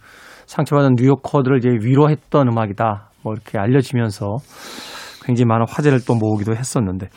상처받은 0.46 0.96
뉴요커들을 0.98 1.58
이제 1.58 1.70
위로했던 1.86 2.48
음악이다. 2.48 3.10
뭐 3.22 3.34
이렇게 3.34 3.60
알려지면서 3.60 4.38
굉장히 5.26 5.46
많은 5.46 5.66
화제를 5.68 6.00
또 6.08 6.16
모으기도 6.16 6.56
했었는데 6.56 7.10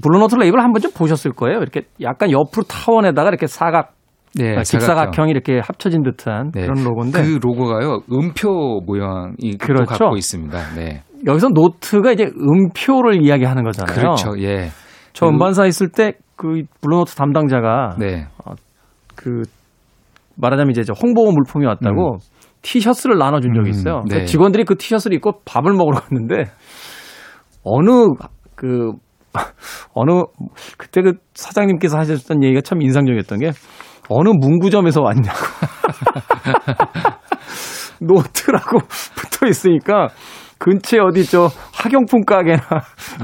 블루노트 0.00 0.36
레이블 0.36 0.60
한 0.60 0.72
번쯤 0.72 0.92
보셨을 0.92 1.32
거예요. 1.32 1.58
이렇게 1.58 1.82
약간 2.00 2.30
옆으로 2.30 2.62
타원에다가 2.62 3.28
이렇게 3.28 3.48
사각 3.48 3.94
네, 4.34 4.56
아, 4.56 4.62
직사각형 4.62 5.28
이 5.28 5.30
이렇게 5.30 5.60
합쳐진 5.62 6.02
듯한 6.02 6.52
네. 6.52 6.62
그런 6.62 6.82
로고인데 6.84 7.22
그 7.22 7.38
로고가요. 7.42 8.00
음표 8.10 8.80
모양이 8.86 9.58
또 9.60 9.66
그렇죠. 9.66 9.84
갖고 9.84 10.16
있습니다. 10.16 10.74
네. 10.74 11.02
여기서 11.26 11.48
노트가 11.50 12.12
이제 12.12 12.24
음표를 12.24 13.22
이야기하는 13.22 13.62
거잖아요. 13.64 13.94
그렇죠. 13.94 14.30
예. 14.38 14.70
저 15.12 15.26
그- 15.26 15.30
음반사 15.32 15.66
있을 15.66 15.88
때 15.90 16.12
그 16.42 16.62
블루노트 16.80 17.14
담당자가 17.14 17.94
네. 18.00 18.26
그 19.14 19.42
말하자면 20.34 20.72
이제 20.72 20.82
저 20.82 20.92
홍보 20.92 21.30
물품이 21.30 21.64
왔다고 21.66 22.16
티셔츠를 22.62 23.16
나눠준 23.16 23.54
적이 23.54 23.70
있어요. 23.70 23.98
음, 23.98 24.04
네. 24.08 24.24
직원들이 24.24 24.64
그 24.64 24.76
티셔츠를 24.76 25.14
입고 25.16 25.42
밥을 25.44 25.72
먹으러 25.72 26.00
갔는데 26.00 26.50
어느 27.62 27.90
그 28.56 28.90
어느 29.94 30.22
그때 30.76 31.00
그 31.02 31.12
사장님께서 31.34 31.96
하셨던 31.96 32.42
얘기가 32.42 32.60
참 32.62 32.82
인상적이었던 32.82 33.38
게 33.38 33.50
어느 34.08 34.28
문구점에서 34.30 35.00
왔냐고 35.02 35.38
노트라고 38.00 38.78
붙어 39.16 39.46
있으니까 39.46 40.08
근처에 40.58 41.00
어디 41.00 41.24
저 41.24 41.48
학용품 41.74 42.24
가게나 42.24 42.60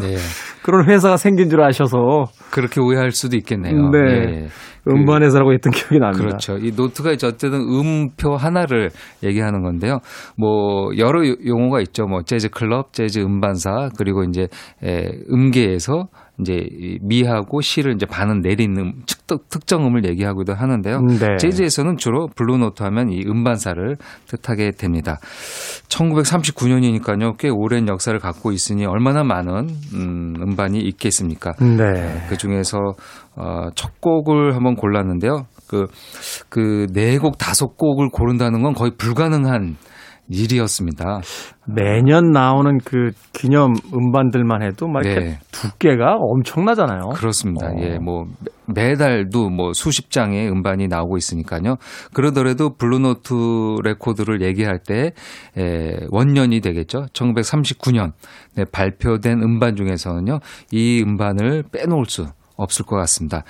네. 0.00 0.16
그런 0.62 0.88
회사가 0.88 1.16
생긴 1.16 1.48
줄 1.48 1.62
아셔서 1.62 2.24
그렇게 2.50 2.80
오해할 2.80 3.12
수도 3.12 3.36
있겠네요. 3.36 3.90
네. 3.90 3.98
예. 3.98 4.46
그- 4.84 4.90
음반회사라고 4.90 5.52
했던 5.52 5.70
기억이 5.72 5.98
납니다. 5.98 6.18
그렇죠. 6.24 6.56
이 6.58 6.72
노트가 6.74 7.12
이제 7.12 7.26
어쨌든 7.26 7.60
음표 7.60 8.36
하나를 8.36 8.90
얘기하는 9.22 9.62
건데요. 9.62 9.98
뭐 10.36 10.90
여러 10.98 11.26
요- 11.26 11.34
용어가 11.46 11.80
있죠. 11.82 12.06
뭐 12.06 12.22
재즈 12.22 12.48
클럽, 12.50 12.92
재즈 12.92 13.20
음반사 13.20 13.90
그리고 13.98 14.24
이제 14.24 14.48
에, 14.82 15.08
음계에서 15.30 16.06
이제 16.40 16.54
이 16.54 16.98
미하고 17.02 17.60
시를 17.60 17.94
이제 17.94 18.06
반은 18.06 18.40
내리는 18.40 18.92
특- 19.06 19.48
특정 19.48 19.84
음을 19.86 20.04
얘기하기도 20.08 20.54
하는데요. 20.54 21.00
네. 21.02 21.36
재즈에서는 21.38 21.96
주로 21.96 22.28
블루노트 22.36 22.82
하면 22.84 23.10
이 23.10 23.22
음반사를 23.26 23.96
뜻하게 24.26 24.70
됩니다. 24.72 25.18
1939년이니까요. 25.88 27.36
꽤 27.38 27.48
오랜 27.48 27.88
역사를 27.88 28.16
갖고 28.18 28.52
있으니 28.52 28.84
얼마나 28.86 29.24
많은 29.24 29.68
음, 29.94 30.34
음반이 30.40 30.78
있겠습니까? 30.80 31.52
네. 31.60 32.26
그 32.28 32.36
중에서 32.36 32.78
어, 33.36 33.68
첫 33.74 34.00
곡을 34.00 34.54
한번 34.56 34.74
골랐는데요. 34.74 35.46
그, 35.68 35.86
그, 36.48 36.86
네 36.92 37.18
곡, 37.18 37.36
다섯 37.38 37.76
곡을 37.76 38.08
고른다는 38.10 38.62
건 38.62 38.72
거의 38.72 38.92
불가능한 38.96 39.76
일이었습니다. 40.28 41.20
매년 41.66 42.30
나오는 42.32 42.78
그 42.84 43.10
기념 43.32 43.74
음반들만 43.94 44.62
해도 44.62 44.86
막 44.88 45.04
이렇게 45.04 45.20
네. 45.20 45.38
두께가 45.52 46.16
엄청나잖아요. 46.18 47.10
그렇습니다. 47.16 47.68
어. 47.68 47.74
예, 47.78 47.98
뭐, 47.98 48.26
매- 48.66 48.90
매달도 48.90 49.48
뭐 49.50 49.72
수십 49.72 50.10
장의 50.10 50.50
음반이 50.50 50.88
나오고 50.88 51.16
있으니까요. 51.16 51.76
그러더라도 52.12 52.74
블루노트 52.76 53.76
레코드를 53.84 54.42
얘기할 54.42 54.78
때, 54.86 55.12
에, 55.56 55.96
원년이 56.10 56.60
되겠죠. 56.60 57.06
1939년 57.12 58.12
네, 58.54 58.64
발표된 58.70 59.42
음반 59.42 59.76
중에서는요, 59.76 60.40
이 60.72 61.02
음반을 61.06 61.64
빼놓을 61.72 62.04
수 62.06 62.26
없을 62.56 62.84
것 62.84 62.96
같습니다. 62.96 63.44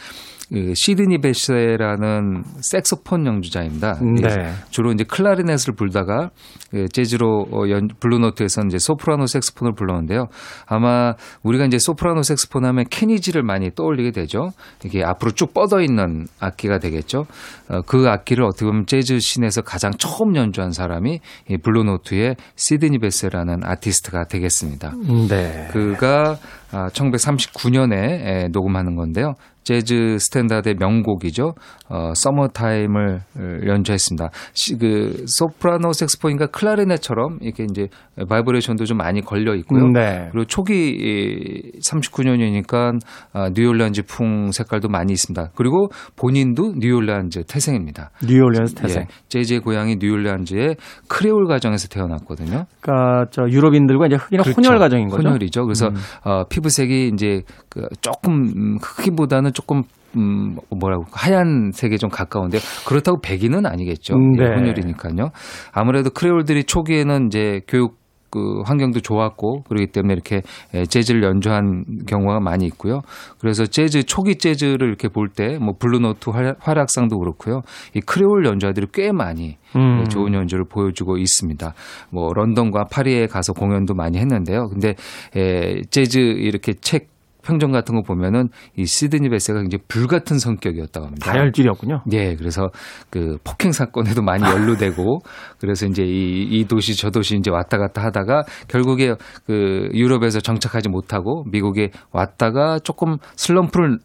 그 0.52 0.72
시드니 0.74 1.18
베세라는 1.18 2.42
색소폰 2.62 3.26
연주자입니다. 3.26 3.98
네. 4.00 4.28
예, 4.28 4.52
주로 4.70 4.92
이제 4.92 5.04
클라리넷을 5.04 5.74
불다가 5.74 6.30
그 6.70 6.88
재즈로 6.88 7.48
어, 7.52 7.68
연, 7.68 7.88
블루노트에서는 8.00 8.68
이제 8.68 8.78
소프라노 8.78 9.26
색소폰을 9.26 9.74
불었는데요. 9.74 10.28
아마 10.66 11.14
우리가 11.42 11.66
이제 11.66 11.78
소프라노 11.78 12.22
색소폰 12.22 12.64
하면 12.64 12.86
케니지를 12.88 13.42
많이 13.42 13.70
떠올리게 13.74 14.12
되죠. 14.12 14.50
이게 14.84 15.04
앞으로 15.04 15.32
쭉 15.32 15.52
뻗어 15.52 15.80
있는 15.82 16.26
악기가 16.40 16.78
되겠죠. 16.78 17.26
어, 17.68 17.82
그 17.82 18.08
악기를 18.08 18.44
어떻게 18.44 18.64
보면 18.64 18.86
재즈 18.86 19.18
scene에서 19.20 19.62
가장 19.62 19.92
처음 19.98 20.34
연주한 20.34 20.72
사람이 20.72 21.20
이 21.50 21.56
블루노트의 21.58 22.36
시드니 22.56 22.98
베세라는 22.98 23.60
아티스트가 23.64 24.24
되겠습니다. 24.24 24.94
네. 25.28 25.68
그가 25.72 26.38
1939년에 26.70 28.50
녹음하는 28.50 28.94
건데요. 28.94 29.34
재즈 29.68 30.16
스탠다드의 30.18 30.76
명곡이죠. 30.78 31.52
어, 31.90 32.12
Summertime을 32.14 33.20
연주했습니다. 33.66 34.30
시, 34.54 34.78
그 34.78 35.24
소프라노 35.26 35.92
색소폰인가 35.92 36.46
클라리넷처럼 36.46 37.38
이렇게 37.42 37.64
이제 37.64 37.88
바이브레이션도 38.28 38.86
좀 38.86 38.96
많이 38.96 39.20
걸려 39.20 39.54
있고요. 39.56 39.88
네. 39.88 40.28
그리고 40.32 40.46
초기 40.46 41.72
39년이니까 41.82 42.98
아, 43.34 43.50
뉴올리언스 43.54 44.04
풍 44.06 44.52
색깔도 44.52 44.88
많이 44.88 45.12
있습니다. 45.12 45.50
그리고 45.54 45.88
본인도 46.16 46.72
뉴올리언스 46.78 47.44
태생입니다. 47.44 48.10
뉴올리언스 48.24 48.74
태생. 48.74 49.02
예, 49.02 49.06
재즈의 49.28 49.60
고향이 49.60 49.96
뉴올리언스의 50.00 50.76
크레올 51.08 51.46
가정에서 51.46 51.88
태어났거든요. 51.88 52.64
그러니까 52.80 53.26
저 53.30 53.42
유럽인들과 53.42 54.06
이제 54.06 54.16
흑인의 54.16 54.44
그렇죠. 54.44 54.62
혼혈 54.62 54.78
가정인 54.78 55.08
거죠. 55.08 55.28
혼혈이죠. 55.28 55.64
그래서 55.64 55.90
어, 56.24 56.44
피부색이 56.48 57.10
이제 57.12 57.42
그 57.68 57.82
조금 58.00 58.32
음, 58.32 58.78
흑인보다는 58.82 59.52
조금 59.58 59.82
음, 60.16 60.54
뭐라고 60.70 61.04
하얀 61.12 61.70
색에 61.74 61.96
좀 61.96 62.08
가까운데 62.10 62.58
그렇다고 62.86 63.20
백인은 63.20 63.66
아니겠죠. 63.66 64.14
음, 64.14 64.36
예, 64.40 64.44
네. 64.48 64.54
혼혈이니까요. 64.54 65.30
아무래도 65.72 66.10
크레올들이 66.10 66.62
초기에는 66.64 67.26
이제 67.26 67.60
교육 67.66 67.98
그 68.30 68.60
환경도 68.66 69.00
좋았고 69.00 69.62
그렇기 69.68 69.86
때문에 69.90 70.12
이렇게 70.12 70.42
예, 70.74 70.84
재즈를 70.84 71.22
연주한 71.24 71.84
경우가 72.06 72.40
많이 72.40 72.66
있고요. 72.66 73.00
그래서 73.40 73.64
재즈 73.66 74.04
초기 74.04 74.36
재즈를 74.36 74.86
이렇게 74.86 75.08
볼 75.08 75.28
때 75.34 75.58
뭐 75.58 75.72
블루노트 75.78 76.30
활- 76.30 76.54
활약상도 76.60 77.18
그렇고요. 77.18 77.62
이 77.94 78.00
크레올 78.00 78.44
연주자들이 78.46 78.86
꽤 78.92 79.12
많이 79.12 79.56
음. 79.76 80.00
예, 80.00 80.04
좋은 80.08 80.32
연주를 80.34 80.64
보여주고 80.70 81.16
있습니다. 81.18 81.72
뭐 82.10 82.28
런던과 82.34 82.84
파리에 82.92 83.26
가서 83.26 83.52
공연도 83.54 83.94
많이 83.94 84.18
했는데요. 84.18 84.68
근데 84.68 84.94
에, 85.36 85.80
재즈 85.90 86.18
이렇게 86.18 86.74
책 86.74 87.08
평전 87.48 87.72
같은 87.72 87.94
거 87.94 88.02
보면은 88.02 88.50
이 88.76 88.84
시드니 88.84 89.30
베세가 89.30 89.60
굉장히 89.60 89.82
불같은 89.88 90.38
성격이었다고 90.38 91.06
합니다. 91.06 91.32
다혈질이었군요. 91.32 92.02
예, 92.12 92.34
그래서 92.36 92.68
그 93.08 93.38
폭행 93.42 93.72
사건에도 93.72 94.20
많이 94.20 94.44
연루되고 94.44 95.20
그래서 95.58 95.86
이제 95.86 96.02
이, 96.04 96.42
이 96.42 96.64
도시 96.66 96.94
저 96.94 97.08
도시 97.10 97.36
이제 97.36 97.50
왔다 97.50 97.78
갔다 97.78 98.04
하다가 98.04 98.42
결국에 98.68 99.14
그 99.46 99.88
유럽에서 99.94 100.40
정착하지 100.40 100.90
못하고 100.90 101.44
미국에 101.50 101.88
왔다가 102.12 102.78
조금 102.80 103.16
슬럼프를 103.36 103.98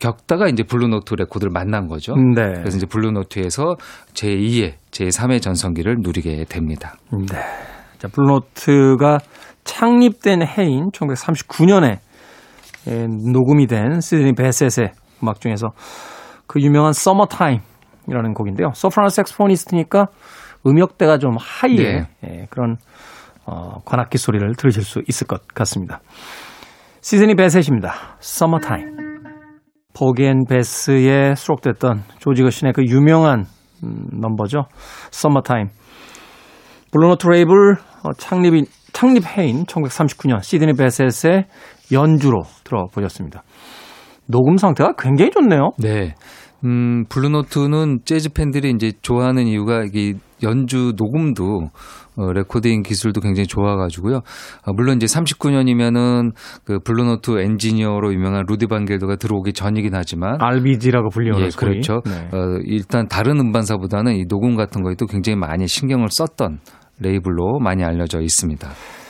겪다가 0.00 0.48
이제 0.48 0.64
블루노트 0.64 1.14
레코드를 1.14 1.52
만난 1.52 1.86
거죠. 1.86 2.14
네. 2.16 2.54
그래서 2.54 2.76
이제 2.76 2.86
블루노트에서 2.86 3.76
제2의 4.14 4.72
제3의 4.90 5.42
전성기를 5.42 5.98
누리게 6.00 6.46
됩니다. 6.48 6.94
네. 7.12 7.38
자, 7.98 8.08
블루노트가 8.08 9.18
창립된 9.62 10.42
해인 10.42 10.90
1939년에 10.90 11.84
예, 11.84 12.09
녹음이 12.86 13.66
된 13.66 14.00
시드니 14.00 14.32
베셋의 14.34 14.92
음악 15.22 15.40
중에서 15.40 15.68
그 16.46 16.60
유명한 16.60 16.92
Summertime이라는 16.92 18.34
곡인데요. 18.34 18.70
소프라노 18.74 19.08
saxophonist니까 19.08 20.06
음역대가 20.66 21.18
좀 21.18 21.36
high에 21.38 21.76
네. 21.76 22.08
예, 22.24 22.46
그런 22.50 22.76
어, 23.46 23.80
관악기 23.84 24.18
소리를 24.18 24.54
들으실 24.56 24.82
수 24.82 25.00
있을 25.08 25.26
것 25.26 25.46
같습니다. 25.48 26.00
시드니 27.00 27.34
베셋입니다. 27.34 27.92
Summertime. 28.20 29.00
and 30.20 30.44
Bess에 30.48 31.34
수록됐던 31.34 32.04
조지 32.18 32.42
거신의 32.42 32.72
그 32.72 32.82
유명한 32.84 33.44
음, 33.84 34.06
넘버죠. 34.12 34.64
서머타임. 35.10 35.68
블루노트 36.92 37.26
레이블 37.26 37.74
어, 38.02 38.12
창립인 38.16 38.64
창립 38.92 39.24
해인 39.26 39.64
1939년 39.64 40.42
시드니 40.42 40.74
베셋의 40.74 41.46
연주로 41.92 42.42
들어보셨습니다. 42.64 43.42
녹음 44.26 44.56
상태가 44.56 44.92
굉장히 44.98 45.30
좋네요. 45.30 45.72
네. 45.78 46.14
음, 46.64 47.04
블루노트는 47.08 48.00
재즈 48.04 48.30
팬들이 48.32 48.70
이제 48.70 48.92
좋아하는 49.00 49.46
이유가 49.46 49.84
이 49.92 50.14
연주 50.42 50.92
녹음도 50.96 51.68
어, 52.16 52.32
레코딩 52.32 52.82
기술도 52.82 53.20
굉장히 53.20 53.46
좋아가지고요. 53.46 54.16
어, 54.16 54.72
물론 54.74 54.96
이제 54.96 55.06
39년이면은 55.06 56.32
그 56.64 56.78
블루노트 56.80 57.40
엔지니어로 57.40 58.12
유명한 58.12 58.44
루디 58.46 58.66
반겔더가 58.66 59.16
들어오기 59.16 59.52
전이긴 59.54 59.94
하지만 59.94 60.36
RVG라고 60.40 61.08
불리는 61.08 61.40
예, 61.40 61.50
소리. 61.50 61.80
그렇죠. 61.80 62.02
네. 62.04 62.28
어, 62.36 62.58
일단 62.64 63.08
다른 63.08 63.40
음반사보다는 63.40 64.16
이 64.16 64.26
녹음 64.26 64.56
같은 64.56 64.82
거에도 64.82 65.06
굉장히 65.06 65.36
많이 65.36 65.66
신경을 65.66 66.08
썼던 66.10 66.58
레이블로 67.00 67.58
많이 67.58 67.84
알려져 67.84 68.20
있습니다. 68.20 68.68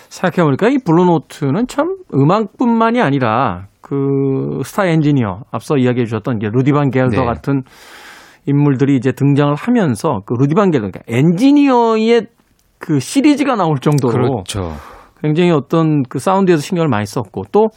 생각해보니까 0.09 0.68
이 0.68 0.79
블루노트는 0.85 1.66
참 1.68 1.96
음악뿐만이 2.14 3.00
아니라 3.00 3.66
그 3.81 4.61
스타 4.64 4.87
엔지니어 4.87 5.42
앞서 5.50 5.76
이야기해 5.76 6.05
주셨던 6.05 6.38
이제 6.38 6.48
루디 6.53 6.72
반 6.72 6.90
겔더 6.90 7.20
네. 7.20 7.26
같은 7.26 7.62
인물들이 8.46 8.96
이제 8.96 9.12
등장을 9.12 9.55
하면서 9.55 10.20
그 10.26 10.35
루디 10.35 10.55
반 10.55 10.70
겔더 10.70 10.90
그러니까 10.90 11.00
엔지니어의 11.09 12.26
그 12.79 12.98
시리즈가 12.98 13.57
나올 13.57 13.79
정도로 13.79 14.42
그렇죠. 14.44 14.72
굉장히 15.22 15.50
어떤 15.50 16.03
그 16.09 16.18
사운드에서 16.18 16.62
신경을 16.62 16.88
많이 16.88 17.05
썼고 17.05 17.44
또 17.53 17.68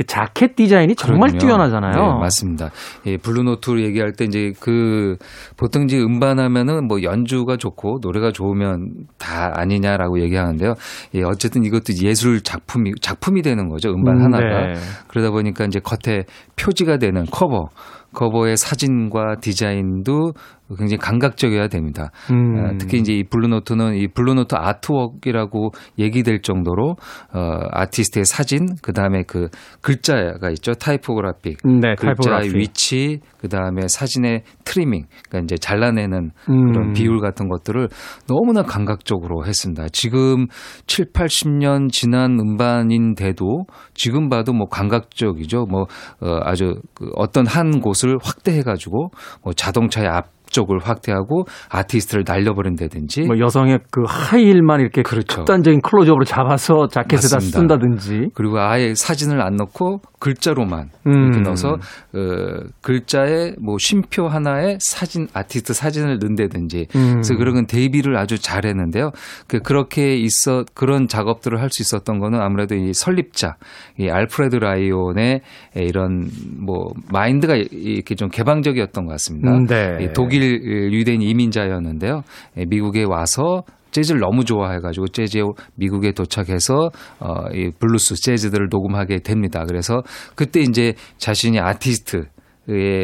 그 0.00 0.06
자켓 0.06 0.56
디자인이 0.56 0.94
정말 0.94 1.28
그럼요. 1.28 1.38
뛰어나잖아요. 1.38 1.92
네, 1.92 2.20
맞습니다. 2.20 2.70
예, 3.04 3.18
블루노트 3.18 3.82
얘기할 3.82 4.12
때 4.12 4.24
이제 4.24 4.52
그 4.58 5.16
보통 5.58 5.84
이제 5.84 5.98
음반하면은 5.98 6.86
뭐 6.88 7.02
연주가 7.02 7.58
좋고 7.58 7.98
노래가 8.00 8.32
좋으면 8.32 8.94
다 9.18 9.52
아니냐라고 9.54 10.22
얘기하는데요. 10.22 10.72
예, 11.16 11.22
어쨌든 11.22 11.64
이것도 11.64 11.92
예술 12.02 12.40
작품이 12.40 12.92
작품이 13.02 13.42
되는 13.42 13.68
거죠. 13.68 13.90
음반 13.90 14.16
음, 14.16 14.22
하나가. 14.22 14.68
네. 14.68 14.74
그러다 15.08 15.32
보니까 15.32 15.66
이제 15.66 15.80
겉에 15.80 16.24
표지가 16.56 16.96
되는 16.96 17.26
커버 17.30 17.68
커버의 18.14 18.56
사진과 18.56 19.36
디자인도 19.42 20.32
굉장히 20.76 20.98
감각적이어야 20.98 21.68
됩니다. 21.68 22.10
음. 22.30 22.56
어, 22.56 22.78
특히 22.78 22.98
이제 22.98 23.12
이 23.12 23.24
블루노트는 23.24 23.96
이 23.96 24.08
블루노트 24.08 24.54
artwork이라고 24.54 25.70
얘기될 25.98 26.42
정도로 26.42 26.96
어 27.32 27.58
아티스트의 27.70 28.24
사진 28.24 28.66
그 28.82 28.92
다음에 28.92 29.22
그 29.26 29.48
글자가 29.80 30.50
있죠. 30.50 30.74
typographic. 30.74 31.58
네, 31.64 31.94
글자의. 31.96 32.54
위치 32.54 33.20
그 33.38 33.48
다음에 33.48 33.88
사진의 33.88 34.42
트리밍 34.64 35.04
그러니까 35.28 35.44
이제 35.44 35.56
잘라내는 35.56 36.30
음. 36.48 36.72
그런 36.72 36.92
비율 36.92 37.20
같은 37.20 37.48
것들을 37.48 37.88
너무나 38.28 38.62
감각적으로 38.62 39.44
했습니다. 39.46 39.86
지금 39.92 40.46
7, 40.86 41.12
80년 41.12 41.90
지난 41.90 42.38
음반인데도 42.38 43.64
지금 43.94 44.28
봐도 44.28 44.52
뭐 44.52 44.68
감각적이죠. 44.68 45.66
뭐 45.66 45.82
어, 46.20 46.40
아주 46.42 46.74
그 46.94 47.10
어떤 47.16 47.46
한 47.46 47.80
곳을 47.80 48.18
확대해 48.22 48.62
가지고 48.62 49.10
뭐 49.42 49.52
자동차의 49.52 50.08
앞 50.08 50.39
쪽을 50.50 50.78
확대하고 50.78 51.44
아티스트를 51.70 52.24
날려버린다든지 52.26 53.22
뭐 53.22 53.38
여성의 53.38 53.80
그 53.90 54.02
하이힐만 54.06 54.80
이렇게 54.80 55.02
그렇죠. 55.02 55.38
극단적인 55.38 55.80
클로즈업으로 55.80 56.24
잡아서 56.24 56.86
자켓에다 56.88 57.36
맞습니다. 57.36 57.58
쓴다든지. 57.58 58.30
그리고 58.34 58.58
아예 58.58 58.94
사진을 58.94 59.40
안 59.40 59.56
넣고 59.56 60.00
글자로만 60.20 60.90
음. 61.08 61.42
넣어서 61.42 61.70
어, 61.70 62.18
글자에 62.82 63.54
뭐 63.60 63.76
쉼표 63.78 64.28
하나에 64.28 64.76
사진 64.78 65.26
아티스트 65.32 65.72
사진을 65.72 66.18
넣는다든지 66.18 66.86
음. 66.94 67.10
그래서 67.14 67.34
그런 67.34 67.54
건 67.54 67.66
대비를 67.66 68.16
아주 68.16 68.38
잘했는데요. 68.38 69.10
그 69.48 69.58
그렇게 69.58 70.14
있어 70.16 70.64
그런 70.74 71.08
작업들을 71.08 71.60
할 71.60 71.70
수 71.70 71.82
있었던 71.82 72.18
거는 72.18 72.40
아무래도 72.40 72.74
이 72.74 72.92
설립자 72.92 73.54
이 73.98 74.08
알프레드 74.08 74.56
라이온의 74.56 75.40
이런 75.76 76.28
뭐 76.58 76.92
마인드가 77.12 77.54
이렇게 77.54 78.16
좀 78.16 78.28
개방적이었던 78.28 79.06
것 79.06 79.12
같습니다. 79.12 79.52
음, 79.52 79.66
네. 79.66 79.98
이 80.00 80.12
독일 80.12 80.42
유대인 80.92 81.22
이민자였는데요. 81.22 82.22
예, 82.58 82.64
미국에 82.64 83.04
와서 83.04 83.62
재즈를 83.90 84.20
너무 84.20 84.44
좋아해가지고 84.44 85.08
재즈에 85.08 85.42
미국에 85.76 86.12
도착해서 86.12 86.90
어, 87.20 87.34
이 87.52 87.70
블루스 87.78 88.16
재즈들을 88.16 88.68
녹음하게 88.70 89.20
됩니다. 89.20 89.64
그래서 89.66 90.02
그때 90.34 90.60
이제 90.60 90.94
자신이 91.18 91.58
아티스트 91.58 92.16
의 92.16 92.24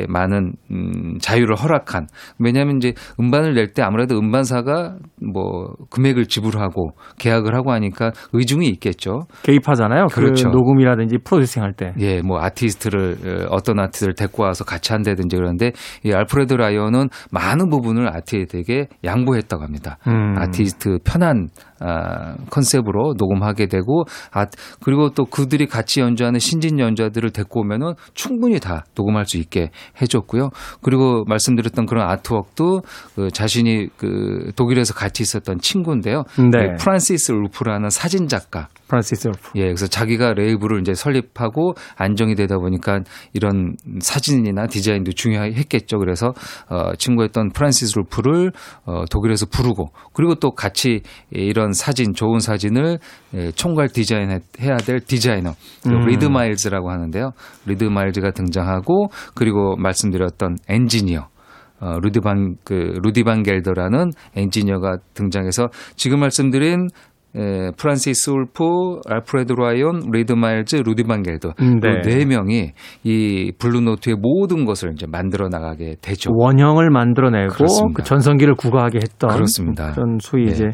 많은 0.08 0.52
음, 0.70 1.18
자유를 1.20 1.56
허락한 1.56 2.06
왜냐하면 2.38 2.76
이제 2.78 2.94
음반을 3.20 3.54
낼 3.54 3.66
때 3.74 3.82
아무래도 3.82 4.16
음반사가 4.16 4.96
뭐 5.32 5.74
금액을 5.90 6.26
지불하고 6.26 6.92
계약을 7.18 7.54
하고 7.54 7.72
하니까 7.72 8.12
의중이 8.32 8.68
있겠죠. 8.68 9.26
개입하잖아요. 9.42 10.06
그렇죠. 10.12 10.50
그 10.50 10.56
녹음이라든지 10.56 11.18
프로듀싱 11.24 11.62
할 11.62 11.72
때. 11.72 11.92
예, 11.98 12.22
뭐 12.22 12.38
아티스트를 12.40 13.16
어, 13.24 13.46
어떤 13.50 13.80
아티스트를 13.80 14.14
데리고 14.14 14.44
와서 14.44 14.64
같이 14.64 14.92
한다든지 14.92 15.36
그런데 15.36 15.72
이 16.04 16.12
알프레드 16.12 16.54
라이언은 16.54 17.08
많은 17.32 17.68
부분을 17.70 18.08
아티스트에게 18.16 18.86
양보했다고 19.04 19.62
합니다. 19.64 19.98
음. 20.06 20.36
아티스트 20.38 20.98
편한 21.04 21.48
아, 21.80 22.36
컨셉으로 22.50 23.14
녹음하게 23.18 23.66
되고 23.66 24.04
아 24.32 24.46
그리고 24.82 25.10
또 25.10 25.24
그들이 25.24 25.66
같이 25.66 26.00
연주하는 26.00 26.38
신진 26.38 26.78
연주자들을 26.78 27.30
데리고 27.30 27.60
오면은 27.60 27.94
충분히 28.14 28.60
다 28.60 28.84
녹음할 28.94 29.26
수 29.26 29.36
있게 29.36 29.70
해줬고요. 30.00 30.50
그리고 30.82 31.24
말씀드렸던 31.26 31.86
그런 31.86 32.08
artwork도 32.08 32.82
그 33.14 33.30
자신이 33.30 33.88
그 33.96 34.52
독일에서 34.56 34.94
같이 34.94 35.22
있었던 35.22 35.58
친구인데요. 35.58 36.24
네. 36.38 36.50
그 36.50 36.82
프란시스 36.82 37.32
울프라는 37.32 37.90
사진 37.90 38.28
작가 38.28 38.68
프란시스 38.88 39.28
울프. 39.28 39.50
예, 39.56 39.64
그래서 39.64 39.86
자기가 39.86 40.34
레이블을 40.34 40.80
이제 40.80 40.94
설립하고 40.94 41.74
안정이 41.96 42.34
되다 42.34 42.58
보니까 42.58 43.00
이런 43.32 43.76
사진이나 44.00 44.66
디자인도 44.66 45.12
중요했겠죠. 45.12 45.98
그래서 45.98 46.32
어 46.68 46.94
친구였던 46.96 47.50
프란시스 47.50 47.98
울프를 47.98 48.52
어 48.84 49.04
독일에서 49.10 49.46
부르고 49.46 49.90
그리고 50.12 50.34
또 50.36 50.52
같이 50.52 51.02
이런 51.30 51.72
사진 51.72 52.14
좋은 52.14 52.38
사진을 52.38 52.98
예, 53.34 53.50
총괄 53.52 53.88
디자인해야 53.88 54.76
될 54.84 55.00
디자이너 55.00 55.52
그 55.82 55.90
음. 55.90 56.06
리드 56.06 56.26
마일즈라고 56.26 56.90
하는데요. 56.90 57.32
리드 57.66 57.84
마일즈가 57.84 58.30
등장하고 58.30 59.08
그리고 59.34 59.76
말씀드렸던 59.76 60.58
엔지니어 60.68 61.28
어, 61.78 61.98
루디 62.00 62.20
반, 62.20 62.56
그, 62.64 62.98
루디 63.02 63.24
반 63.24 63.42
겔더라는 63.42 64.10
엔지니어가 64.34 64.96
등장해서 65.14 65.68
지금 65.94 66.20
말씀드린 66.20 66.88
에, 67.36 67.70
프란시스 67.76 68.30
울프, 68.30 69.00
알프레드 69.06 69.52
라이온, 69.52 70.10
리드 70.10 70.32
마일즈, 70.32 70.76
루디 70.76 71.04
반겔더 71.04 71.54
음, 71.60 71.80
네. 71.80 72.00
네 72.02 72.24
명이 72.24 72.72
이 73.04 73.52
블루노트의 73.58 74.16
모든 74.16 74.64
것을 74.64 74.92
이제 74.94 75.06
만들어 75.06 75.48
나가게 75.48 75.96
되죠. 76.00 76.30
원형을 76.34 76.90
만들어내고 76.90 77.52
그렇습니다. 77.52 78.02
그 78.02 78.02
전성기를 78.02 78.54
구가하게 78.54 79.00
했던 79.02 79.30
그렇습니다. 79.30 79.92
그런 79.92 80.18
소위 80.20 80.46
네. 80.46 80.52
이제 80.52 80.64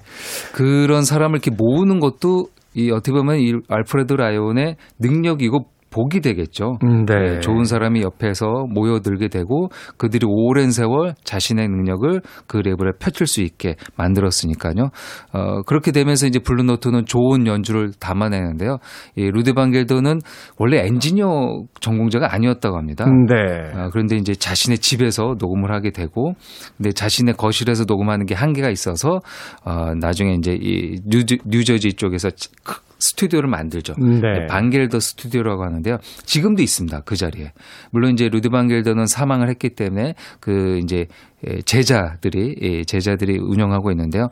그런 0.54 1.02
사람을 1.02 1.40
이렇게 1.42 1.50
모으는 1.50 1.98
것도 1.98 2.46
이 2.74 2.90
어떻게 2.90 3.12
보면 3.12 3.38
이 3.38 3.52
알프레드 3.68 4.14
라이온의 4.14 4.76
능력이고 4.98 5.66
복이 5.92 6.20
되겠죠. 6.20 6.78
음, 6.82 7.04
네. 7.04 7.34
네, 7.34 7.40
좋은 7.40 7.64
사람이 7.64 8.02
옆에서 8.02 8.66
모여들게 8.68 9.28
되고 9.28 9.68
그들이 9.96 10.26
오랜 10.28 10.70
세월 10.70 11.14
자신의 11.24 11.68
능력을 11.68 12.20
그 12.46 12.56
레이블에 12.56 12.90
펼칠 12.98 13.26
수 13.26 13.42
있게 13.42 13.76
만들었으니까요. 13.96 14.90
어, 15.32 15.62
그렇게 15.62 15.92
되면서 15.92 16.26
이제 16.26 16.38
블루노트는 16.38 17.04
좋은 17.06 17.46
연주를 17.46 17.92
담아내는데요. 18.00 18.78
이 19.16 19.30
루드 19.30 19.52
반겔더는 19.54 20.20
원래 20.58 20.78
엔지니어 20.86 21.64
전공자가 21.80 22.34
아니었다고 22.34 22.76
합니다. 22.76 23.04
음, 23.04 23.26
네. 23.26 23.34
아, 23.74 23.90
그런데 23.90 24.16
이제 24.16 24.34
자신의 24.34 24.78
집에서 24.78 25.34
녹음을 25.38 25.72
하게 25.72 25.90
되고, 25.90 26.32
근데 26.76 26.92
자신의 26.92 27.34
거실에서 27.34 27.84
녹음하는 27.86 28.26
게 28.26 28.34
한계가 28.34 28.70
있어서, 28.70 29.20
어, 29.64 29.94
나중에 30.00 30.34
이제 30.34 30.56
이 30.60 30.98
뉴저, 31.06 31.36
뉴저지 31.46 31.92
쪽에서 31.94 32.30
크- 32.64 32.80
스튜디오를 33.02 33.48
만들죠. 33.50 33.94
네. 33.98 34.46
반겔더 34.48 35.00
스튜디오라고 35.00 35.64
하는데요. 35.64 35.96
지금도 36.24 36.62
있습니다. 36.62 37.00
그 37.04 37.16
자리에. 37.16 37.52
물론 37.90 38.12
이제 38.12 38.28
루드 38.28 38.48
반겔더는 38.48 39.06
사망을 39.06 39.48
했기 39.48 39.70
때문에 39.70 40.14
그 40.40 40.78
이제 40.82 41.06
예, 41.48 41.60
제자들이 41.62 42.56
예, 42.62 42.84
제자들이 42.84 43.38
운영하고 43.38 43.90
있는데요. 43.90 44.28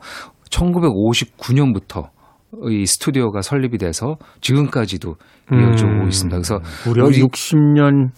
1959년부터 0.49 2.09
이 2.69 2.85
스튜디오가 2.85 3.41
설립이 3.41 3.77
돼서 3.77 4.15
지금까지도 4.41 5.15
이어지고 5.51 5.89
음. 5.89 6.07
있습니다. 6.07 6.37
그래서 6.37 6.59
무려 6.85 7.05
우리- 7.05 7.21
60년 7.21 8.09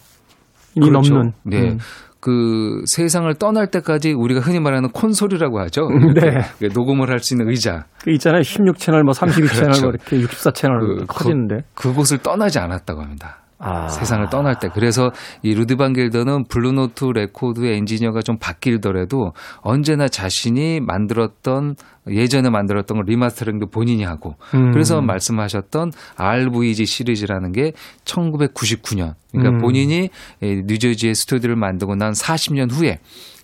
이 0.76 0.80
그렇죠. 0.80 1.14
넘는 1.14 1.32
네. 1.44 1.58
음. 1.70 1.78
그 2.24 2.80
세상을 2.86 3.34
떠날 3.34 3.66
때까지 3.66 4.14
우리가 4.14 4.40
흔히 4.40 4.58
말하는 4.58 4.88
콘솔이라고 4.88 5.60
하죠. 5.60 5.82
네. 6.16 6.68
녹음을 6.72 7.10
할 7.10 7.18
수 7.18 7.34
있는 7.34 7.50
의자. 7.50 7.84
그 8.02 8.10
있잖아요. 8.12 8.40
16채널 8.40 9.02
뭐 9.02 9.12
32채널 9.12 9.60
그렇죠. 9.60 9.82
뭐 9.82 9.90
이렇게 9.90 10.16
64채널 10.20 10.80
그, 10.80 11.04
커지는데. 11.06 11.56
그, 11.74 11.88
그곳을 11.88 12.16
떠나지 12.18 12.58
않았다고 12.58 13.02
합니다. 13.02 13.43
아. 13.64 13.88
세상을 13.88 14.28
떠날 14.28 14.58
때. 14.58 14.68
그래서 14.72 15.10
이 15.42 15.54
루드 15.54 15.76
반겔더는 15.76 16.44
블루노트 16.48 17.06
레코드의 17.06 17.76
엔지니어가 17.78 18.20
좀 18.22 18.36
바뀌더라도 18.38 19.32
언제나 19.62 20.06
자신이 20.06 20.80
만들었던 20.80 21.76
예전에 22.08 22.50
만들었던 22.50 22.98
걸 22.98 23.06
remastering도 23.06 23.70
본인이 23.70 24.04
하고 24.04 24.36
음. 24.54 24.72
그래서 24.72 25.00
말씀하셨던 25.00 25.92
RVG 26.16 26.84
시리즈라는 26.84 27.52
게 27.52 27.72
1999년 28.04 29.14
그러니까 29.30 29.56
음. 29.56 29.58
본인이 29.62 30.10
에, 30.42 30.62
뉴저지의 30.66 31.14
스튜디오를 31.14 31.56
만들고 31.56 31.94
난 31.94 32.12
40년 32.12 32.70
후에 32.70 32.98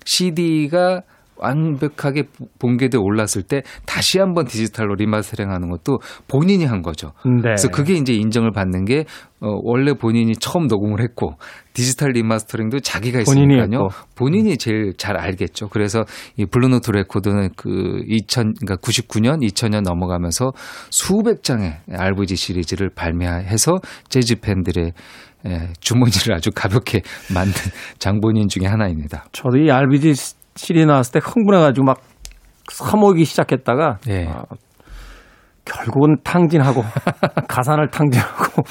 CD가 0.04 1.02
완벽하게 1.40 2.24
본궤도에 2.59 2.98
올랐을 2.98 3.42
때 3.48 3.62
다시 3.87 4.18
한번 4.18 4.46
디지털로 4.46 4.94
remastering하는 4.94 5.70
것도 5.70 5.98
본인이 6.29 6.64
한 6.64 6.83
거죠. 6.83 7.12
네. 7.24 7.42
그래서 7.42 7.68
그게 7.68 7.94
이제 7.94 8.12
인정을 8.12 8.53
받는 8.53 8.85
게 8.85 9.05
어, 9.40 9.59
원래 9.62 9.94
본인이 9.94 10.35
처음 10.35 10.66
녹음을 10.66 11.00
했고 11.00 11.35
디지털 11.72 12.11
remastering도 12.11 12.80
자기가 12.81 13.20
했으니까요. 13.20 13.88
본인이, 14.14 14.59
제일 14.59 14.92
잘 14.98 15.16
알겠죠. 15.16 15.68
그래서 15.68 16.05
이 16.37 16.44
블루노트 16.44 16.90
레코드는 16.90 17.50
그 17.57 18.03
2000, 18.07 18.55
그러니까 18.61 18.76
99년, 18.76 19.40
2000년 19.40 19.83
넘어가면서 19.83 20.53
수백 20.90 21.42
장의 21.42 21.79
RVG 21.90 22.37
시리즈를 22.37 22.90
발매해서 22.90 23.79
재즈 24.09 24.40
팬들의 24.40 24.92
예, 25.46 25.72
주머니를 25.81 26.35
아주 26.35 26.50
가볍게 26.55 27.00
만든 27.33 27.55
장본인 27.98 28.48
중의 28.48 28.68
하나입니다. 28.68 29.24
저도 29.33 29.57
이 29.57 29.70
RVG 29.70 30.12
7이 30.61 30.87
나왔을 30.87 31.12
때 31.12 31.20
흥분해가지고 31.23 31.85
막 31.85 32.01
사모이기 32.70 33.25
시작했다가 33.25 33.99
네. 34.07 34.29
아, 34.29 34.42
결국은 35.64 36.16
탕진하고 36.25 36.83
가산을 37.49 37.88
탕진하고 37.90 38.62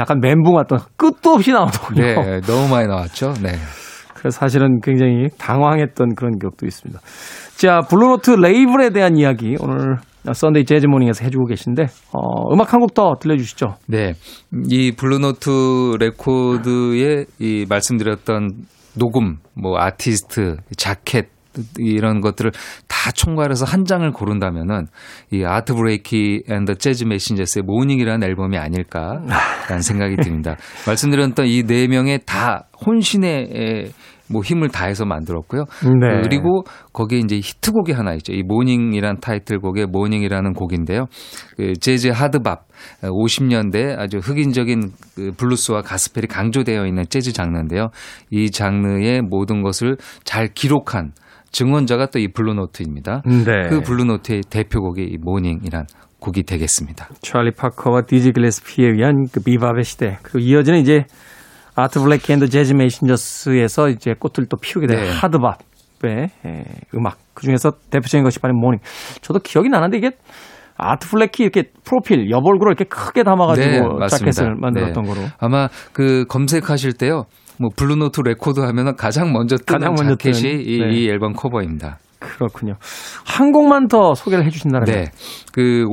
약간 0.00 0.20
멘붕 0.20 0.54
왔던 0.54 0.78
끝도 0.96 1.34
없이 1.34 1.52
나오더군요. 1.52 2.02
네, 2.02 2.40
너무 2.42 2.68
많이 2.68 2.86
나왔죠. 2.86 3.32
네. 3.42 3.52
그래서 4.14 4.38
사실은 4.40 4.80
굉장히 4.80 5.28
당황했던 5.38 6.14
그런 6.16 6.38
기억도 6.38 6.66
있습니다. 6.66 7.00
자, 7.56 7.80
블루노트 7.88 8.32
레이블에 8.32 8.90
대한 8.90 9.16
이야기 9.16 9.56
오늘 9.60 9.96
Sunday 10.32 10.64
Jazz 10.64 10.86
Morning에서 10.86 11.24
해주고 11.24 11.46
계신데 11.46 11.86
어, 12.12 12.52
음악 12.52 12.72
한 12.72 12.80
곡 12.80 12.94
더 12.94 13.14
들려주시죠. 13.20 13.76
네, 13.86 14.14
음, 14.52 14.64
이 14.68 14.92
블루노트 14.92 15.96
레코드에 16.00 17.26
이 17.38 17.66
말씀드렸던 17.68 18.50
녹음, 18.96 19.38
뭐 19.54 19.78
아티스트, 19.78 20.56
자켓 20.76 21.28
이런 21.78 22.20
것들을 22.20 22.50
다 22.86 23.10
총괄해서 23.12 23.64
한 23.64 23.86
장을 23.86 24.10
고른다면은 24.12 24.88
이 25.32 25.42
Art 25.44 25.74
Blakey 25.74 26.42
and 26.50 26.62
the 26.62 26.74
Jazz 26.74 27.04
Messengers의 27.04 27.62
Moanin'이라는 27.62 28.26
앨범이 28.28 28.58
아닐까라는 28.58 29.80
생각이 29.80 30.16
듭니다. 30.16 30.56
말씀드렸던 30.86 31.46
이 31.46 31.62
네 31.62 31.86
명의 31.88 32.20
다 32.26 32.68
혼신의 32.84 33.90
뭐 34.28 34.42
힘을 34.42 34.68
다해서 34.68 35.04
만들었고요. 35.04 35.64
네. 35.84 36.20
그리고 36.22 36.64
거기에 36.92 37.18
이제 37.20 37.36
히트곡이 37.36 37.92
하나 37.92 38.14
있죠. 38.14 38.32
이 38.32 38.42
Moanin'이란 38.42 39.20
타이틀곡의 39.20 39.86
Moanin'이라는 39.86 40.52
곡인데요. 40.54 41.06
그 41.56 41.72
재즈 41.74 42.08
하드밥 42.08 42.66
50년대 43.02 43.98
아주 43.98 44.18
흑인적인 44.18 44.92
그 45.14 45.32
블루스와 45.36 45.82
가스펠이 45.82 46.26
강조되어 46.26 46.86
있는 46.86 47.04
재즈 47.08 47.32
장르인데요. 47.32 47.88
이 48.30 48.50
장르의 48.50 49.22
모든 49.22 49.62
것을 49.62 49.96
잘 50.24 50.48
기록한 50.48 51.12
증언자가 51.52 52.06
또 52.06 52.18
이 52.18 52.28
블루노트입니다. 52.28 53.22
네. 53.24 53.68
그 53.68 53.80
블루노트의 53.80 54.42
대표곡이 54.50 55.04
이 55.04 55.16
Moanin'이란 55.18 55.86
곡이 56.18 56.42
되겠습니다. 56.42 57.08
찰리 57.20 57.50
파커와 57.52 58.02
디지 58.02 58.32
길레스피에 58.32 58.88
의한 58.88 59.26
그 59.30 59.40
비밥의 59.40 59.84
시대 59.84 60.18
그리고 60.22 60.38
이어지는 60.40 60.80
이제 60.80 61.04
아트 61.76 62.00
블레이키 62.00 62.28
and 62.28 62.38
the 62.38 62.48
재즈 62.48 62.72
메신저스에서 62.72 63.90
이제 63.90 64.14
꽃을 64.18 64.48
또 64.48 64.56
피우게 64.56 64.86
된 64.86 64.96
네. 64.98 65.10
하드밥의 65.10 66.30
예, 66.46 66.64
음악 66.94 67.18
그 67.34 67.44
중에서 67.44 67.72
대표적인 67.90 68.24
것이 68.24 68.38
바로 68.38 68.54
Moanin'. 68.54 68.80
저도 69.20 69.40
기억이 69.40 69.68
나는데 69.68 69.98
이게 69.98 70.10
아트 70.78 71.08
블레이키 71.08 71.30
이렇게 71.40 71.64
프로필 71.84 72.30
옆 72.30 72.44
얼굴을 72.46 72.72
이렇게 72.72 72.84
크게 72.84 73.22
담아가지고 73.22 73.98
네. 74.00 74.06
자켓을 74.08 74.56
만들었던 74.56 75.04
네. 75.04 75.08
걸로. 75.08 75.20
아마 75.38 75.68
그 75.92 76.24
검색하실 76.28 76.94
때요. 76.94 77.24
뭐 77.58 77.70
블루노트 77.74 78.20
레코드 78.22 78.60
하면은 78.60 78.96
가장 78.96 79.32
먼저 79.32 79.56
뜨는 79.56 79.80
가장 79.80 79.94
먼저 79.94 80.16
자켓이 80.16 80.42
뜨는, 80.42 80.60
이, 80.60 80.78
네. 80.78 80.88
이 80.92 81.08
앨범 81.08 81.32
커버입니다. 81.32 81.98
그렇군요. 82.18 82.74
한 83.24 83.52
곡만 83.52 83.88
더 83.88 84.14
소개를 84.14 84.44
해주신다면. 84.46 84.84
네. 84.86 85.04
그 85.52 85.84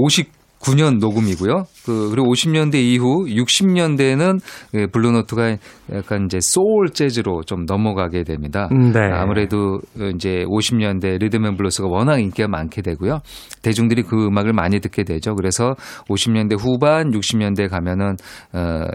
59년 0.63 0.99
녹음이고요. 0.99 1.65
그 1.85 2.09
그리고 2.09 2.31
50년대 2.33 2.75
이후 2.75 3.25
60년대에는 3.25 4.39
그 4.71 4.87
블루노트가 4.87 5.57
약간 5.93 6.25
이제 6.25 6.39
소울 6.41 6.89
재즈로 6.89 7.43
좀 7.43 7.65
넘어가게 7.65 8.23
됩니다. 8.23 8.69
음, 8.71 8.91
네. 8.91 8.99
아무래도 8.99 9.79
이제 10.15 10.45
50년대 10.47 11.19
리듬앤 11.19 11.57
블루스가 11.57 11.87
워낙 11.87 12.19
인기가 12.19 12.47
많게 12.47 12.81
되고요. 12.81 13.19
대중들이 13.61 14.03
그 14.03 14.27
음악을 14.27 14.53
많이 14.53 14.79
듣게 14.79 15.03
되죠. 15.03 15.35
그래서 15.35 15.75
50년대 16.09 16.57
후반, 16.59 17.11
60년대 17.11 17.69
가면은 17.69 18.15
어 18.53 18.85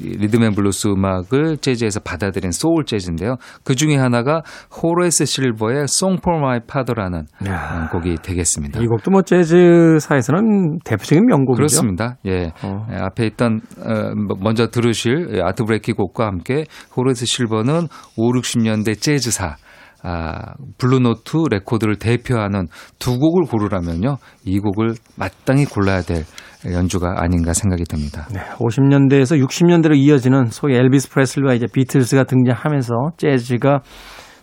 리듬앤 0.00 0.52
블루스 0.52 0.88
음악을 0.88 1.58
재즈에서 1.58 2.00
받아들인 2.00 2.50
소울 2.50 2.84
재즈인데요. 2.84 3.36
그 3.64 3.74
중에 3.74 3.96
하나가 3.96 4.42
호레스 4.82 5.24
실버의 5.24 5.84
Song 5.84 6.20
for 6.20 6.40
My 6.40 6.60
Father라는 6.64 7.26
야. 7.46 7.88
곡이 7.92 8.16
되겠습니다. 8.22 8.80
이 8.80 8.86
곡도 8.86 9.10
뭐 9.10 9.22
재즈사에서는 9.22 10.80
대표적 10.84 11.11
인 11.12 11.26
명곡이죠. 11.26 11.56
그렇습니다. 11.56 12.16
예. 12.26 12.52
어. 12.62 12.86
예, 12.90 12.96
앞에 12.96 13.26
있던 13.26 13.60
어, 13.78 14.14
뭐, 14.14 14.36
먼저 14.40 14.68
들으실 14.68 15.40
아트 15.42 15.64
브레이키 15.64 15.92
곡과 15.92 16.26
함께 16.26 16.64
호레스 16.96 17.26
실버는 17.26 17.88
5, 18.16 18.32
60년대 18.32 19.00
재즈사 19.00 19.56
아, 20.04 20.54
블루노트 20.78 21.44
레코드를 21.50 21.96
대표하는 21.96 22.66
두 22.98 23.18
곡을 23.18 23.44
고르라면요. 23.44 24.16
이 24.44 24.58
곡을 24.58 24.94
마땅히 25.16 25.64
골라야 25.64 26.02
될 26.02 26.24
연주가 26.72 27.22
아닌가 27.22 27.52
생각이 27.52 27.84
듭니다. 27.84 28.26
네, 28.32 28.40
50년대에서 28.58 29.40
60년대로 29.44 29.96
이어지는 29.96 30.46
소위 30.46 30.74
엘비스 30.74 31.10
프레슬리와 31.10 31.54
이제 31.54 31.66
비틀스가 31.72 32.24
등장하면서 32.24 33.12
재즈가 33.16 33.80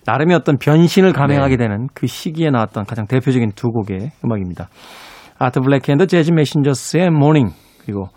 나름의 0.05 0.35
어떤 0.35 0.57
변신을 0.57 1.13
감행하게 1.13 1.57
네. 1.57 1.65
되는 1.65 1.87
그 1.93 2.07
시기에 2.07 2.49
나왔던 2.49 2.85
가장 2.85 3.05
대표적인 3.05 3.51
두 3.55 3.69
곡의 3.69 4.11
음악입니다. 4.23 4.69
아트 5.41 5.61
블레이키 5.61 5.88
and 5.88 5.97
the 5.97 6.05
재즈 6.05 6.31
메신저스의 6.31 7.11
Moanin' 7.11 7.51
그리고 7.81 8.09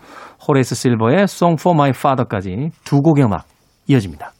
호레이스 0.45 0.75
실버의 0.75 1.23
Song 1.23 1.55
for 1.57 1.73
My 1.73 1.91
Father까지 1.91 2.71
두 2.83 3.01
곡의 3.01 3.23
음악 3.23 3.45
이어집니다. 3.87 4.33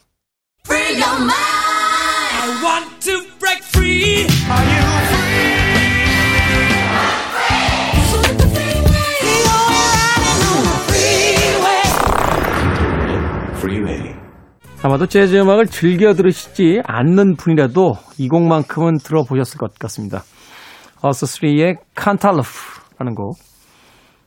아마도 14.86 15.08
재즈 15.08 15.38
음악을 15.38 15.68
즐겨 15.68 16.14
들으시지 16.14 16.82
않는 16.86 17.38
분이라도 17.38 17.94
이 18.18 18.28
곡만큼은 18.28 18.98
들어보셨을 18.98 19.58
것 19.58 19.74
같습니다. 19.80 20.24
Us3의 21.04 21.78
Cantaloop라는 21.96 23.16
곡 23.16 23.36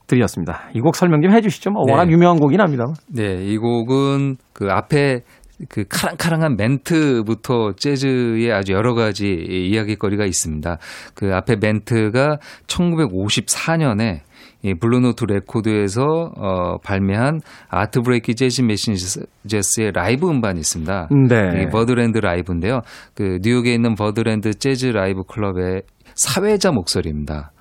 들으셨습니다. 0.07 0.70
이 0.74 0.80
곡 0.80 0.94
설명 0.94 1.20
좀 1.22 1.32
해주시죠. 1.32 1.70
뭐 1.70 1.82
워낙 1.90 2.04
네. 2.06 2.12
유명한 2.12 2.38
곡이긴 2.38 2.60
합니다. 2.60 2.84
네, 3.12 3.42
이 3.44 3.56
곡은 3.58 4.36
그 4.52 4.68
앞에 4.70 5.22
그 5.70 5.84
카랑카랑한 5.88 6.56
멘트부터 6.56 7.72
재즈의 7.76 8.52
아주 8.52 8.72
여러 8.74 8.94
가지 8.94 9.26
이야기거리가 9.26 10.24
있습니다. 10.26 10.76
그 11.14 11.34
앞에 11.34 11.56
멘트가 11.60 12.36
1954년에 12.66 14.20
이 14.62 14.74
블루노트 14.74 15.24
레코드에서 15.24 16.02
어, 16.36 16.78
발매한 16.84 17.40
아트 17.68 18.00
브레이키 18.02 18.34
재즈 18.34 18.62
메신저스의 18.62 19.92
라이브 19.94 20.28
음반이 20.28 20.60
있습니다. 20.60 21.08
네. 21.28 21.68
버드랜드 21.70 22.18
라이브인데요. 22.18 22.80
그 23.14 23.38
뉴욕에 23.42 23.72
있는 23.72 23.94
버드랜드 23.94 24.54
재즈 24.54 24.86
라이브 24.86 25.22
클럽의 25.22 25.82
사회자 26.16 26.72
목소리입니다. 26.72 27.52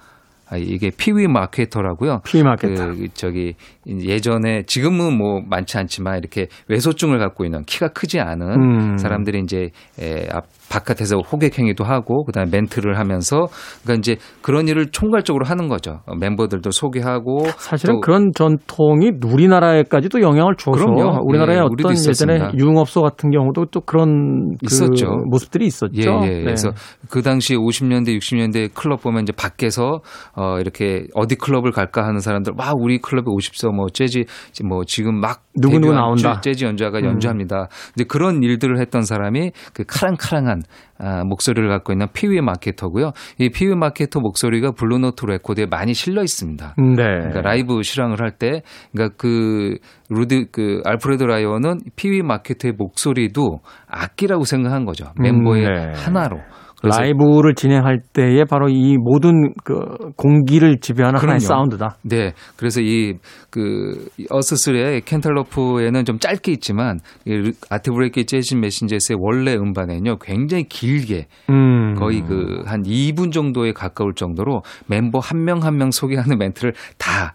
아, 0.47 0.57
이게 0.57 0.91
피위 0.95 1.27
마케트라고요. 1.27 2.21
피위 2.23 2.43
마케트. 2.43 2.87
그 2.87 3.07
저기 3.13 3.55
예전에 3.87 4.63
지금은 4.67 5.17
뭐 5.17 5.41
많지 5.41 5.77
않지만 5.77 6.19
이렇게 6.19 6.47
왜소증을 6.67 7.17
갖고 7.17 7.45
있는 7.45 7.63
키가 7.63 7.89
크지 7.89 8.19
않은 8.19 8.47
음. 8.93 8.97
사람들이 8.97 9.39
이제 9.39 9.69
에, 9.99 10.27
앞 10.31 10.45
바깥에서 10.69 11.17
호객 11.19 11.57
행위도 11.59 11.83
하고 11.83 12.23
그다음에 12.25 12.49
멘트를 12.51 12.97
하면서 12.99 13.45
그러니까 13.83 13.99
이제 13.99 14.15
그런 14.41 14.67
일을 14.67 14.87
총괄적으로 14.91 15.45
하는 15.45 15.67
거죠. 15.67 16.01
어, 16.05 16.15
멤버들도 16.15 16.71
소개하고 16.71 17.45
사실은 17.57 17.95
또 17.95 17.99
그런 18.01 18.31
전통이 18.35 19.11
우리나라에까지도 19.23 20.21
영향을 20.21 20.55
주어서 20.57 20.85
그럼요. 20.85 21.19
우리나라의 21.23 21.59
예, 21.59 21.61
어떤. 21.61 21.95
예전에 21.95 22.39
유흥업소 22.57 23.01
같은 23.01 23.31
경우도 23.31 23.65
또 23.71 23.81
그런 23.81 24.51
그 24.57 24.65
있었죠. 24.65 25.07
모습들이 25.29 25.65
있었죠. 25.65 26.01
예, 26.23 26.27
예. 26.27 26.29
네. 26.29 26.43
그래서 26.43 26.71
그 27.09 27.21
당시 27.21 27.55
50년대, 27.55 28.17
60년대 28.17 28.73
클럽 28.73 29.01
보면 29.01 29.23
이제 29.23 29.31
밖에서 29.33 30.01
어 30.35 30.59
이렇게 30.59 31.07
어디 31.13 31.35
클럽을 31.35 31.71
갈까 31.71 32.03
하는 32.05 32.19
사람들 32.19 32.53
와 32.57 32.73
우리 32.77 32.97
클럽에 32.99 33.25
오십시오. 33.27 33.71
뭐 33.71 33.87
재즈 33.93 34.23
뭐 34.67 34.83
지금 34.85 35.19
막 35.19 35.43
누구누구 35.57 35.93
나온다. 35.93 36.31
음. 36.33 36.41
재- 36.41 36.51
재즈 36.51 36.65
연주자가 36.65 37.01
연주합니다. 37.03 37.67
이제 37.95 38.03
그런 38.03 38.43
일들을 38.43 38.79
했던 38.79 39.03
사람이 39.03 39.51
그 39.73 39.83
카랑카랑한 39.87 40.54
아, 40.97 41.23
목소리를 41.23 41.67
갖고 41.69 41.93
있는 41.93 42.07
피위 42.13 42.41
마케트고요. 42.41 43.11
이 43.39 43.49
피위 43.49 43.75
마케트 43.75 44.19
목소리가 44.19 44.71
블루노트 44.71 45.25
레코드에 45.25 45.65
많이 45.65 45.93
실려 45.93 46.21
있습니다. 46.21 46.75
네. 46.77 46.95
그러니까 46.95 47.41
라이브 47.41 47.81
실황을 47.81 48.21
할 48.21 48.31
때, 48.31 48.61
그러니까 48.91 49.15
그 49.17 49.77
루드 50.09 50.45
그 50.51 50.81
알프레드 50.85 51.23
라이언은 51.23 51.79
피위 51.95 52.21
마케트의 52.21 52.73
목소리도 52.77 53.59
악기라고 53.87 54.43
생각한 54.43 54.85
거죠. 54.85 55.05
멤버의 55.19 55.65
음, 55.65 55.73
네. 55.73 55.91
하나로. 55.95 56.39
라이브를 56.83 57.55
진행할 57.55 57.99
때에 58.13 58.43
바로 58.43 58.67
이 58.69 58.97
모든 58.97 59.53
그 59.63 59.75
공기를 60.17 60.79
지배하는 60.79 61.19
하나의 61.19 61.39
그럼요. 61.39 61.47
사운드다. 61.47 61.97
네, 62.03 62.33
그래서 62.57 62.81
이 62.81 63.13
그 63.49 64.09
어스스의 64.29 65.01
켄탈러프에는 65.01 66.03
좀 66.03 66.19
짧게 66.19 66.51
있지만 66.53 66.99
이 67.25 67.53
아트 67.69 67.91
브레이크 67.91 68.25
재즈 68.25 68.55
메신저스의 68.55 69.17
원래 69.21 69.53
음반에는요 69.55 70.17
굉장히 70.17 70.65
길게 70.65 71.27
음. 71.49 71.93
거의 71.95 72.21
그 72.21 72.63
한 72.65 72.83
2분 72.83 73.31
정도에 73.31 73.71
가까울 73.71 74.13
정도로 74.13 74.61
멤버 74.87 75.19
한명 75.19 75.63
한 75.63 75.75
명 75.77 75.91
소개하는 75.91 76.37
멘트를 76.37 76.73
다 76.97 77.33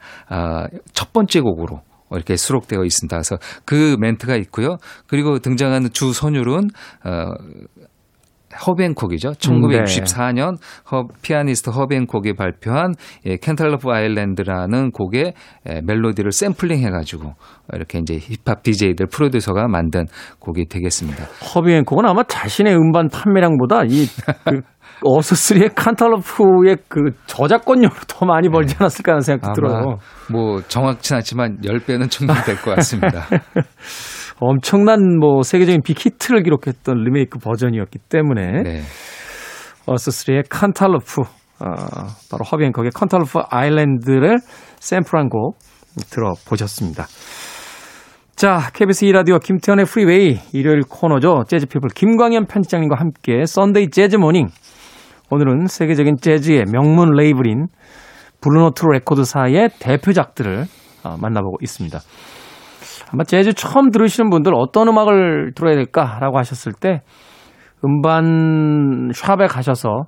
첫 0.93 1.13
번째 1.13 1.41
곡으로 1.41 1.81
이렇게 2.13 2.37
수록되어 2.37 2.85
있습니다. 2.85 3.17
그래서 3.17 3.37
그 3.65 3.97
멘트가 4.01 4.37
있고요. 4.37 4.77
그리고 5.07 5.39
등장하는 5.39 5.91
주 5.93 6.13
선율은 6.13 6.69
어 7.05 7.31
허벤콕이죠. 8.67 9.31
1964년 9.33 10.57
허, 10.91 11.05
피아니스트 11.23 11.71
허벤콕이 11.71 12.35
발표한 12.35 12.95
예, 13.27 13.37
켄탈러프 13.37 13.89
아일랜드라는 13.91 14.91
곡의 14.91 15.35
예, 15.69 15.81
멜로디를 15.85 16.33
샘플링 16.33 16.79
해가지고 16.81 17.35
이렇게 17.73 17.99
이제 17.99 18.17
힙합 18.19 18.63
DJ들 18.63 19.07
프로듀서가 19.07 19.69
만든 19.69 20.07
곡이 20.41 20.67
되겠습니다. 20.69 21.25
허비 21.55 21.73
앤콕은 21.75 22.05
아마 22.07 22.23
자신의 22.25 22.75
음반 22.75 23.09
판매량보다 23.09 23.85
이 23.85 24.07
그 24.45 24.61
어스스리의 25.03 25.71
칸탈로프의 25.75 26.77
그 26.89 27.13
저작권료로 27.27 27.95
더 28.07 28.27
많이 28.27 28.51
벌지 28.51 28.75
않았을까 28.79 29.13
하는 29.13 29.21
생각도 29.23 29.55
들어요. 29.55 29.97
뭐 30.31 30.61
정확치는 30.69 31.17
않지만 31.19 31.59
10배는 31.63 32.11
충분히 32.11 32.39
될 32.43 32.57
것 32.57 32.75
같습니다. 32.77 33.25
엄청난 34.41 35.19
뭐 35.19 35.43
세계적인 35.43 35.83
빅히트를 35.83 36.43
기록했던 36.43 36.97
리메이크 36.97 37.39
버전이었기 37.39 37.99
때문에 38.09 38.63
네. 38.63 38.81
Us3의 39.87 40.45
Cantaloop 40.49 41.21
어, 41.21 41.67
바로 42.31 42.45
허비 42.51 42.65
행콕의 42.65 42.91
Cantaloupe 42.95 43.39
Island를 43.51 44.39
sample한 44.79 45.29
곡 45.29 45.59
들어보셨습니다. 46.11 47.07
자, 48.35 48.71
KBS 48.73 49.05
2라디오 49.07 49.43
김태훈의 49.43 49.85
프리웨이 49.85 50.39
일요일 50.55 50.81
코너죠. 50.89 51.45
재즈피플 51.47 51.91
김광현 51.95 52.47
편집장님과 52.47 52.97
함께 52.99 53.45
Sunday 53.45 53.91
Jazz 53.91 54.17
Morning 54.17 54.47
오늘은 55.31 55.67
세계적인 55.67 56.17
재즈의 56.23 56.65
명문 56.73 57.11
레이블인 57.11 57.67
블루노트 58.41 58.87
레코드사의 58.87 59.69
대표작들을 59.79 60.65
어, 61.05 61.17
만나보고 61.21 61.59
있습니다. 61.61 61.99
아마 63.13 63.25
재즈 63.25 63.55
처음 63.55 63.91
들으시는 63.91 64.31
분들 64.31 64.53
어떤 64.55 64.89
음악을 64.89 65.53
들어야 65.55 65.75
될까라고 65.75 66.39
하셨을 66.39 66.73
때 66.73 67.03
음반 67.85 69.11
샵에 69.15 69.47
가셔서 69.47 70.05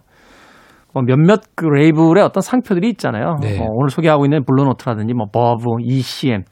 뭐 0.92 1.02
몇몇 1.02 1.40
그 1.54 1.64
레이블의 1.66 2.22
어떤 2.22 2.42
상표들이 2.42 2.88
있잖아요. 2.90 3.36
네. 3.40 3.58
뭐 3.58 3.66
오늘 3.70 3.88
소개하고 3.88 4.26
있는 4.26 4.44
블루노트라든지 4.44 5.14
뭐 5.14 5.26
버브, 5.32 5.64
ECM 5.80 6.42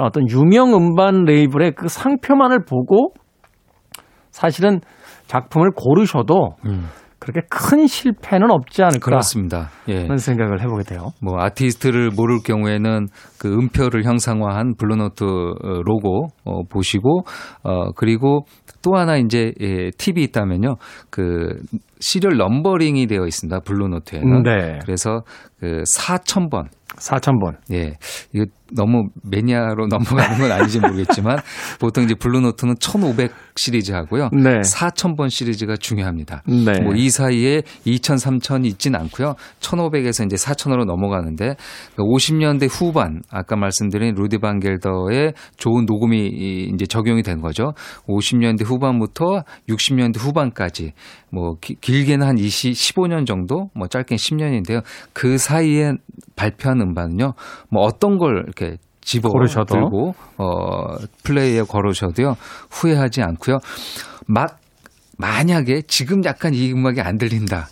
어떤 0.00 0.28
유명 0.28 0.74
음반 0.74 1.24
레이블의 1.24 1.72
그 1.72 1.88
상표만을 1.88 2.64
보고 2.64 3.12
사실은 4.30 4.80
작품을 5.26 5.70
고르셔도 5.74 6.56
그렇게 7.18 7.40
큰 7.50 7.86
실패는 7.86 8.50
없지 8.50 8.82
않을까 8.82 9.04
그렇습니다. 9.04 9.70
예. 9.88 10.02
하는 10.02 10.18
생각을 10.18 10.60
해보게 10.62 10.84
돼요. 10.84 11.12
뭐 11.20 11.40
아티스트를 11.40 12.10
모를 12.14 12.38
경우에는 12.44 13.08
그 13.38 13.52
음표를 13.52 14.04
형상화한 14.04 14.74
블루노트 14.78 15.24
어, 15.24 15.82
로고 15.84 16.28
어, 16.44 16.62
보시고 16.64 17.22
어 17.62 17.90
그리고 17.92 18.44
또 18.82 18.96
하나 18.96 19.16
이제 19.16 19.52
예, 19.60 19.90
팁이 19.98 20.22
있다면요. 20.24 20.76
그 21.10 21.60
serial 21.98 22.36
numbering이 22.36 23.06
되어 23.08 23.26
있습니다. 23.26 23.60
블루노트에는. 23.60 24.42
네. 24.44 24.78
그래서 24.84 25.22
그 25.58 25.82
4,000번 25.82 26.68
4,000번. 26.96 27.56
예. 27.72 27.94
이거 28.32 28.44
너무 28.74 29.08
매니아로 29.22 29.86
넘어가는 29.88 30.38
건 30.38 30.52
아닌지 30.52 30.80
모르겠지만 30.80 31.38
보통 31.80 32.04
이제 32.04 32.14
블루노트는 32.14 32.74
1500 32.80 33.32
시리즈 33.56 33.92
하고요. 33.92 34.28
네. 34.32 34.60
4000번 34.60 35.30
시리즈가 35.30 35.76
중요합니다. 35.76 36.42
네. 36.46 36.80
뭐이 36.82 37.10
사이에 37.10 37.62
2000, 37.84 38.16
3000이 38.16 38.66
있진 38.66 38.94
않고요. 38.94 39.34
1500에서 39.60 40.26
이제 40.26 40.36
4000으로 40.36 40.84
넘어가는데 40.84 41.56
50년대 41.96 42.68
후반 42.70 43.22
아까 43.30 43.56
말씀드린 43.56 44.14
루디 44.14 44.38
반 44.38 44.64
겔더의 44.64 45.32
좋은 45.56 45.84
녹음이 45.86 46.16
이- 46.28 46.70
이제 46.74 46.86
적용이 46.86 47.22
된 47.22 47.40
거죠. 47.40 47.72
50년대 48.06 48.64
후반부터 48.64 49.42
60년대 49.68 50.18
후반까지 50.18 50.92
뭐 51.30 51.56
기- 51.60 51.76
길게는 51.80 52.26
한 52.26 52.38
20, 52.38 52.72
15년 52.72 53.26
정도, 53.26 53.70
뭐 53.74 53.86
짧게는 53.88 54.16
10년인데요. 54.16 54.82
그 55.12 55.36
사이에 55.38 55.92
발표한 56.36 56.80
음반은요. 56.80 57.32
뭐 57.70 57.82
어떤 57.82 58.16
걸 58.18 58.44
이렇게 58.58 58.76
집어 59.00 59.30
고르셔도. 59.30 59.74
들고 59.74 60.14
어 60.36 60.96
플레이에 61.24 61.62
걸으셔도요. 61.62 62.36
후회하지 62.70 63.22
않고요. 63.22 63.58
막 64.26 64.58
만약에 65.16 65.82
지금 65.86 66.24
약간 66.24 66.54
이 66.54 66.72
음악이 66.72 67.00
안 67.00 67.16
들린다. 67.16 67.68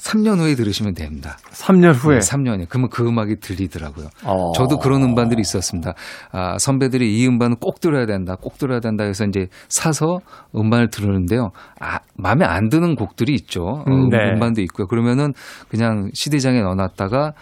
3년 0.00 0.38
후에 0.38 0.54
들으시면 0.54 0.94
됩니다. 0.94 1.36
3년 1.52 1.92
후에. 1.94 2.20
네, 2.20 2.20
3년이요. 2.20 2.66
그러면 2.70 2.88
그 2.90 3.06
음악이 3.06 3.36
들리더라고요. 3.40 4.08
어. 4.24 4.52
저도 4.52 4.78
그런 4.78 5.02
음반들이 5.02 5.42
있었습니다. 5.42 5.92
아, 6.32 6.56
선배들이 6.58 7.18
이 7.18 7.26
음반은 7.28 7.56
꼭 7.60 7.80
들어야 7.80 8.06
된다, 8.06 8.34
꼭 8.40 8.56
들어야 8.56 8.80
된다 8.80 9.04
해서 9.04 9.26
이제 9.26 9.48
사서 9.68 10.20
음반을 10.56 10.88
들었는데요. 10.88 11.50
아, 11.80 11.98
마음에 12.16 12.46
안 12.46 12.70
드는 12.70 12.94
곡들이 12.94 13.34
있죠. 13.34 13.62
어, 13.62 13.84
음, 13.88 14.08
네. 14.08 14.16
음반도 14.32 14.62
있고요. 14.62 14.86
그러면은 14.86 15.34
그냥 15.68 16.08
CD장에 16.14 16.62
넣어놨다가 16.62 17.34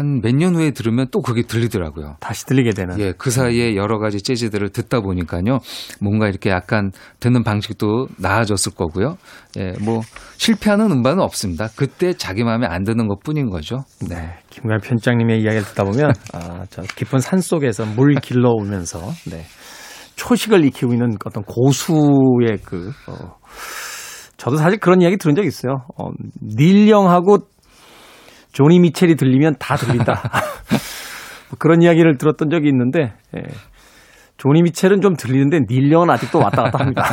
한 0.00 0.22
몇 0.22 0.34
년 0.34 0.54
후에 0.54 0.70
들으면 0.70 1.08
또 1.10 1.20
그게 1.20 1.42
들리더라고요. 1.42 2.16
다시 2.20 2.46
들리게 2.46 2.70
되는. 2.70 2.98
예, 2.98 3.12
그 3.12 3.30
사이에 3.30 3.76
여러 3.76 3.98
가지 3.98 4.22
재즈들을 4.22 4.70
듣다 4.70 5.00
보니까요. 5.02 5.58
뭔가 6.00 6.26
이렇게 6.26 6.48
약간 6.48 6.90
듣는 7.20 7.44
방식도 7.44 8.08
나아졌을 8.16 8.72
거고요. 8.72 9.18
예, 9.58 9.74
뭐 9.82 10.00
실패하는 10.38 10.90
음반은 10.90 11.20
없습니다. 11.22 11.68
그때 11.76 12.14
자기 12.14 12.44
마음에 12.44 12.66
안 12.66 12.84
드는 12.84 13.08
것 13.08 13.20
뿐인 13.20 13.50
거죠. 13.50 13.84
네. 14.08 14.38
김관 14.48 14.80
편장님의 14.80 15.42
이야기를 15.42 15.64
듣다 15.66 15.84
보면 15.84 16.12
아, 16.32 16.64
저 16.70 16.80
깊은 16.80 17.18
산 17.18 17.42
속에서 17.42 17.84
물 17.84 18.14
길러 18.14 18.52
오면서 18.52 19.00
네. 19.30 19.44
초식을 20.16 20.64
익히고 20.64 20.94
있는 20.94 21.16
어떤 21.26 21.44
고수의 21.44 22.58
그, 22.64 22.90
어, 23.06 23.36
저도 24.38 24.56
사실 24.56 24.78
그런 24.78 25.02
이야기 25.02 25.18
들은 25.18 25.34
적 25.34 25.44
있어요. 25.44 25.84
어, 25.98 26.08
닐 26.40 26.88
영하고 26.88 27.40
조니 28.52 28.80
미첼이 28.80 29.16
들리면 29.16 29.56
다 29.58 29.76
들린다. 29.76 30.22
뭐 31.48 31.56
그런 31.58 31.82
이야기를 31.82 32.18
들었던 32.18 32.50
적이 32.50 32.68
있는데, 32.68 33.12
예. 33.36 33.42
조니 34.36 34.62
미첼은 34.62 35.00
좀 35.02 35.16
들리는데 35.16 35.66
닐 35.68 35.92
영은 35.92 36.08
아직도 36.10 36.38
왔다 36.38 36.62
갔다 36.64 36.78
합니다. 36.78 37.04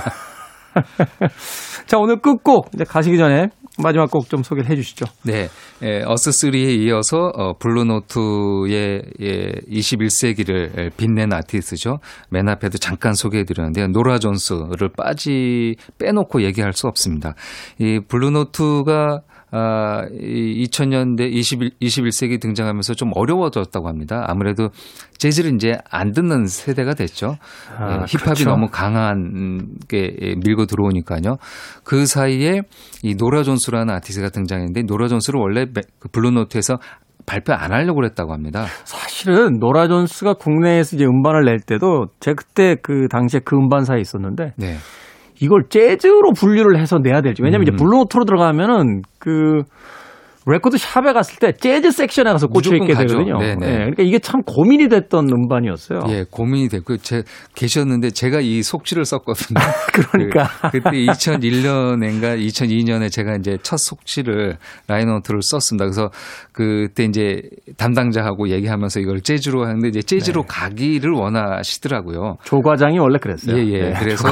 자, 1.85 1.97
오늘 1.97 2.21
끝곡 2.21 2.69
이제 2.73 2.83
가시기 2.83 3.17
전에 3.17 3.49
마지막 3.79 4.09
곡 4.09 4.27
좀 4.29 4.43
소개를 4.43 4.69
해 4.69 4.75
주시죠. 4.75 5.05
네, 5.23 5.47
예, 5.83 6.03
어스3에 6.03 6.79
이어서 6.81 7.31
어, 7.35 7.53
블루노트의 7.57 9.03
예, 9.21 9.51
21세기를 9.69 10.91
빛낸 10.97 11.31
아티스트죠. 11.31 11.99
맨 12.29 12.49
앞에도 12.49 12.77
잠깐 12.77 13.13
소개해 13.13 13.43
드렸는데요. 13.45 13.87
노라 13.87 14.19
존스를 14.19 14.89
빠지 14.97 15.75
빼놓고 15.99 16.43
얘기할 16.43 16.73
수 16.73 16.87
없습니다. 16.87 17.35
이 17.77 17.99
블루노트가 18.07 19.21
아, 19.51 20.03
이 20.11 20.65
2000년대 20.65 21.21
21, 21.31 21.71
21세기 21.81 22.41
등장하면서 22.41 22.95
좀 22.95 23.11
어려워졌다고 23.15 23.87
합니다. 23.87 24.25
아무래도 24.27 24.69
재즈를 25.17 25.53
이제 25.55 25.73
안 25.89 26.11
듣는 26.11 26.47
세대가 26.47 26.93
됐죠. 26.93 27.37
아, 27.77 27.91
예, 27.91 27.93
힙합이 28.07 28.23
그렇죠. 28.23 28.49
너무 28.49 28.67
강한 28.69 29.75
게 29.87 30.35
밀고 30.43 30.65
들어오니까요. 30.65 31.37
그 31.83 32.05
사이에 32.05 32.61
이 33.03 33.15
노라 33.15 33.43
존스라는 33.43 33.93
아티스트가 33.95 34.29
등장했는데 34.29 34.83
노라 34.83 35.07
존스를 35.07 35.39
원래 35.39 35.65
매- 35.65 35.81
그 35.99 36.09
블루노트에서 36.09 36.77
발표 37.25 37.53
안 37.53 37.73
하려고 37.73 37.95
그랬다고 37.95 38.31
합니다. 38.33 38.65
사실은 38.85 39.59
노라 39.59 39.87
존스가 39.87 40.35
국내에서 40.35 40.95
이제 40.95 41.05
음반을 41.05 41.43
낼 41.45 41.59
때도 41.59 42.07
제가 42.19 42.35
그때 42.35 42.75
그 42.81 43.07
당시에 43.09 43.41
그 43.43 43.55
음반사에 43.57 43.99
있었는데 43.99 44.53
네. 44.57 44.75
이걸 45.39 45.63
재즈로 45.69 46.33
분류를 46.33 46.79
해서 46.79 46.97
내야 46.99 47.21
될지. 47.21 47.41
왜냐면 47.43 47.67
음. 47.67 47.73
이제 47.73 47.77
블루노트로 47.77 48.25
들어가면은 48.25 49.03
그 49.19 49.63
레코드 50.49 50.77
샵에 50.77 51.11
갔을 51.11 51.37
때 51.39 51.51
재즈 51.51 51.91
섹션에 51.91 52.23
가서 52.23 52.47
꽂혀 52.47 52.75
있게 52.75 52.93
가죠. 52.93 53.19
되거든요. 53.19 53.37
네네. 53.37 53.67
예, 53.67 53.75
그러니까 53.77 54.03
이게 54.03 54.19
참 54.19 54.41
고민이 54.43 54.87
됐던 54.87 55.29
음반이었어요. 55.29 55.99
예, 56.07 56.25
고민이 56.29 56.69
됐고 56.69 56.97
제 56.97 57.23
계셨는데 57.55 58.11
제가 58.11 58.39
이 58.39 58.63
속지를 58.63 59.03
썼거든요. 59.03 59.59
그러니까. 59.93 60.47
그, 60.71 60.79
때 60.79 60.89
2001년인가 60.89 62.39
2002년에 62.39 63.11
제가 63.11 63.35
이제 63.35 63.57
첫 63.61 63.77
속지를 63.77 64.57
liner 64.87 65.08
note를 65.08 65.41
썼습니다. 65.41 65.83
그래서 65.83 66.09
그때 66.53 67.03
이제 67.03 67.41
담당자하고 67.75 68.49
얘기하면서 68.49 69.01
이걸 69.01 69.19
재즈로 69.19 69.65
하는데 69.65 69.87
이제 69.89 70.01
재즈로 70.01 70.43
네. 70.43 70.47
가기를 70.47 71.11
원하시더라고요. 71.11 72.37
조 72.45 72.61
과장이 72.61 72.97
원래 72.99 73.17
그랬어요. 73.19 73.57
예, 73.57 73.67
예. 73.67 73.79
네, 73.79 73.93
그래서 73.99 74.29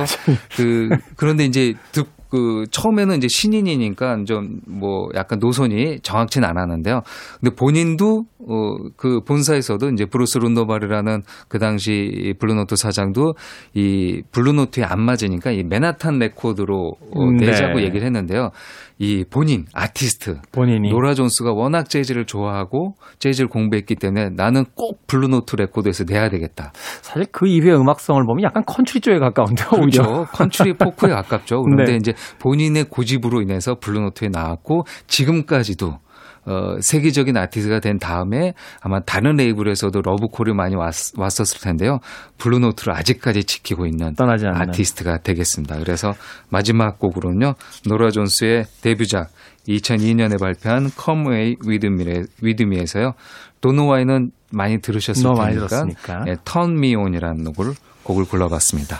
그 0.56 0.90
그런데 1.18 1.44
이제 1.44 1.74
듣, 1.92 2.08
그 2.30 2.66
처음에는 2.72 3.18
이제 3.18 3.28
신인이니까 3.28 4.24
좀 4.26 4.62
뭐 4.68 5.10
약간 5.16 5.40
노선이 5.40 6.00
정확치는 6.02 6.48
않았는데요. 6.48 7.02
근데 7.40 7.56
본인도 7.56 8.26
어 8.48 8.76
그 8.98 9.22
본사에서도 9.22 9.90
이제 9.90 10.06
브루스 10.06 10.40
룬드발이라는 10.40 11.24
그 11.48 11.60
당시 11.60 12.34
블루노트 12.40 12.76
사장도 12.76 13.34
이 13.74 14.22
블루노트에 14.32 14.84
안 14.84 15.02
맞으니까 15.02 15.52
이 15.52 15.64
맨하탄 15.64 16.20
레코드로 16.20 16.96
어, 17.14 17.24
음, 17.24 17.38
네. 17.38 17.48
내자고 17.48 17.82
얘기를 17.82 18.04
했는데요. 18.06 18.52
이 18.98 19.26
본인 19.30 19.66
아티스트 19.74 20.40
본인이 20.54 20.90
노라 20.90 21.16
존스가 21.16 21.52
워낙 21.52 21.90
재즈를 21.90 22.26
좋아하고 22.26 22.96
재즈를 23.20 23.50
공부했기 23.50 23.96
때문에 23.96 24.30
나는 24.30 24.64
꼭 24.74 25.06
블루노트 25.08 25.58
레코드에서 25.58 26.06
내야 26.06 26.30
되겠다. 26.30 26.72
사실 27.02 27.26
그 27.32 27.46
이후의 27.48 27.76
음악성을 27.78 28.24
보면 28.26 28.44
약간 28.44 28.64
컨트리 28.66 29.02
쪽에 29.02 29.20
가까운데 29.20 29.64
오히려. 29.78 30.04
그렇죠. 30.04 30.26
컨트리 30.32 30.74
포크에 30.78 31.10
가깝죠. 31.10 31.64
그런데 31.64 31.92
네. 31.92 31.98
이제 31.98 32.14
본인의 32.40 32.86
고집으로 32.86 33.42
인해서 33.42 33.76
블루노트에 33.80 34.30
나왔고 34.30 34.86
지금까지도 35.08 36.00
어, 36.48 36.76
세계적인 36.80 37.36
아티스트가 37.38 37.80
된 37.80 37.98
다음에 37.98 38.54
아마 38.82 39.00
다른 39.00 39.36
레이블에서도 39.38 40.00
러브콜이 40.02 40.54
많이 40.54 40.76
왔, 40.76 40.94
왔었을 41.18 41.60
텐데요. 41.62 42.00
블루노트를 42.38 42.94
아직까지 42.94 43.44
지키고 43.46 43.86
있는 43.86 44.14
떠나지 44.16 44.46
않는. 44.48 44.62
아티스트가 44.62 45.20
되겠습니다. 45.24 45.78
그래서 45.80 46.14
마지막 46.50 47.00
곡으로는요. 47.00 47.54
노라 47.88 48.12
존스의 48.12 48.66
데뷔작 48.82 49.30
2002년에 49.68 50.40
발표한 50.40 50.90
Come 50.90 51.22
Away 51.28 51.56
With 51.68 51.88
Me- 51.88 52.24
With 52.44 52.64
Me에서요. 52.64 53.14
도노와이는 53.62 54.30
많이 54.52 54.80
들으셨을 54.80 55.28
많이 55.34 55.56
테니까 55.56 55.68
들었으니까. 55.68 56.26
예, 56.28 56.36
Turn 56.46 56.78
Me 56.78 56.96
On이라는 56.96 57.44
곡을, 57.54 57.74
곡을 58.04 58.26
골라봤습니다. 58.26 58.98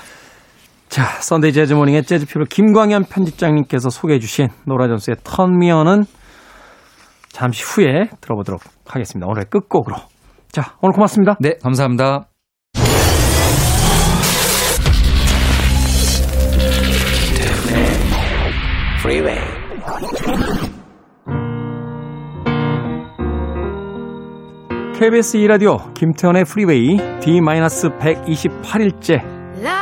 자, 0.90 1.04
Sunday 1.22 1.54
Jazz 1.54 1.74
Morning의 1.74 2.04
재즈피플 2.06 2.46
김광현 2.46 3.06
편집장님께서 3.06 3.90
소개해 3.90 4.20
주신 4.20 4.48
노라 4.66 4.88
존스의 4.88 5.18
Turn 5.24 5.54
Me 5.54 5.68
On은 5.68 6.06
잠시 7.36 7.64
후에 7.66 8.10
들어보도록 8.22 8.62
하겠습니다. 8.88 9.28
오늘의 9.28 9.48
끝곡으로. 9.50 9.98
자, 10.54 10.78
오늘 10.82 10.94
고맙습니다. 10.94 11.36
네, 11.42 11.58
감사합니다. 11.62 12.30
Freeway. 19.00 19.38
KBS 24.98 25.40
2라디오 25.40 25.94
김태현의 25.94 26.46
Freeway 26.46 26.96
D-128일째 27.20 29.22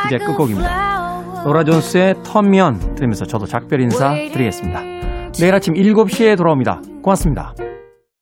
이제 0.08 0.18
끝곡입니다. 0.18 1.43
노라 1.43 1.64
존스의 1.64 2.16
Turn 2.24 2.59
Me 2.59 2.78
On 2.78 2.95
들으면서 2.95 3.26
저도 3.26 3.45
작별 3.45 3.82
인사 3.82 4.10
드리겠습니다. 4.10 4.93
내일 5.39 5.55
아침 5.55 5.73
7시에 5.73 6.38
돌아옵니다. 6.38 6.81
고맙습니다. 7.01 7.53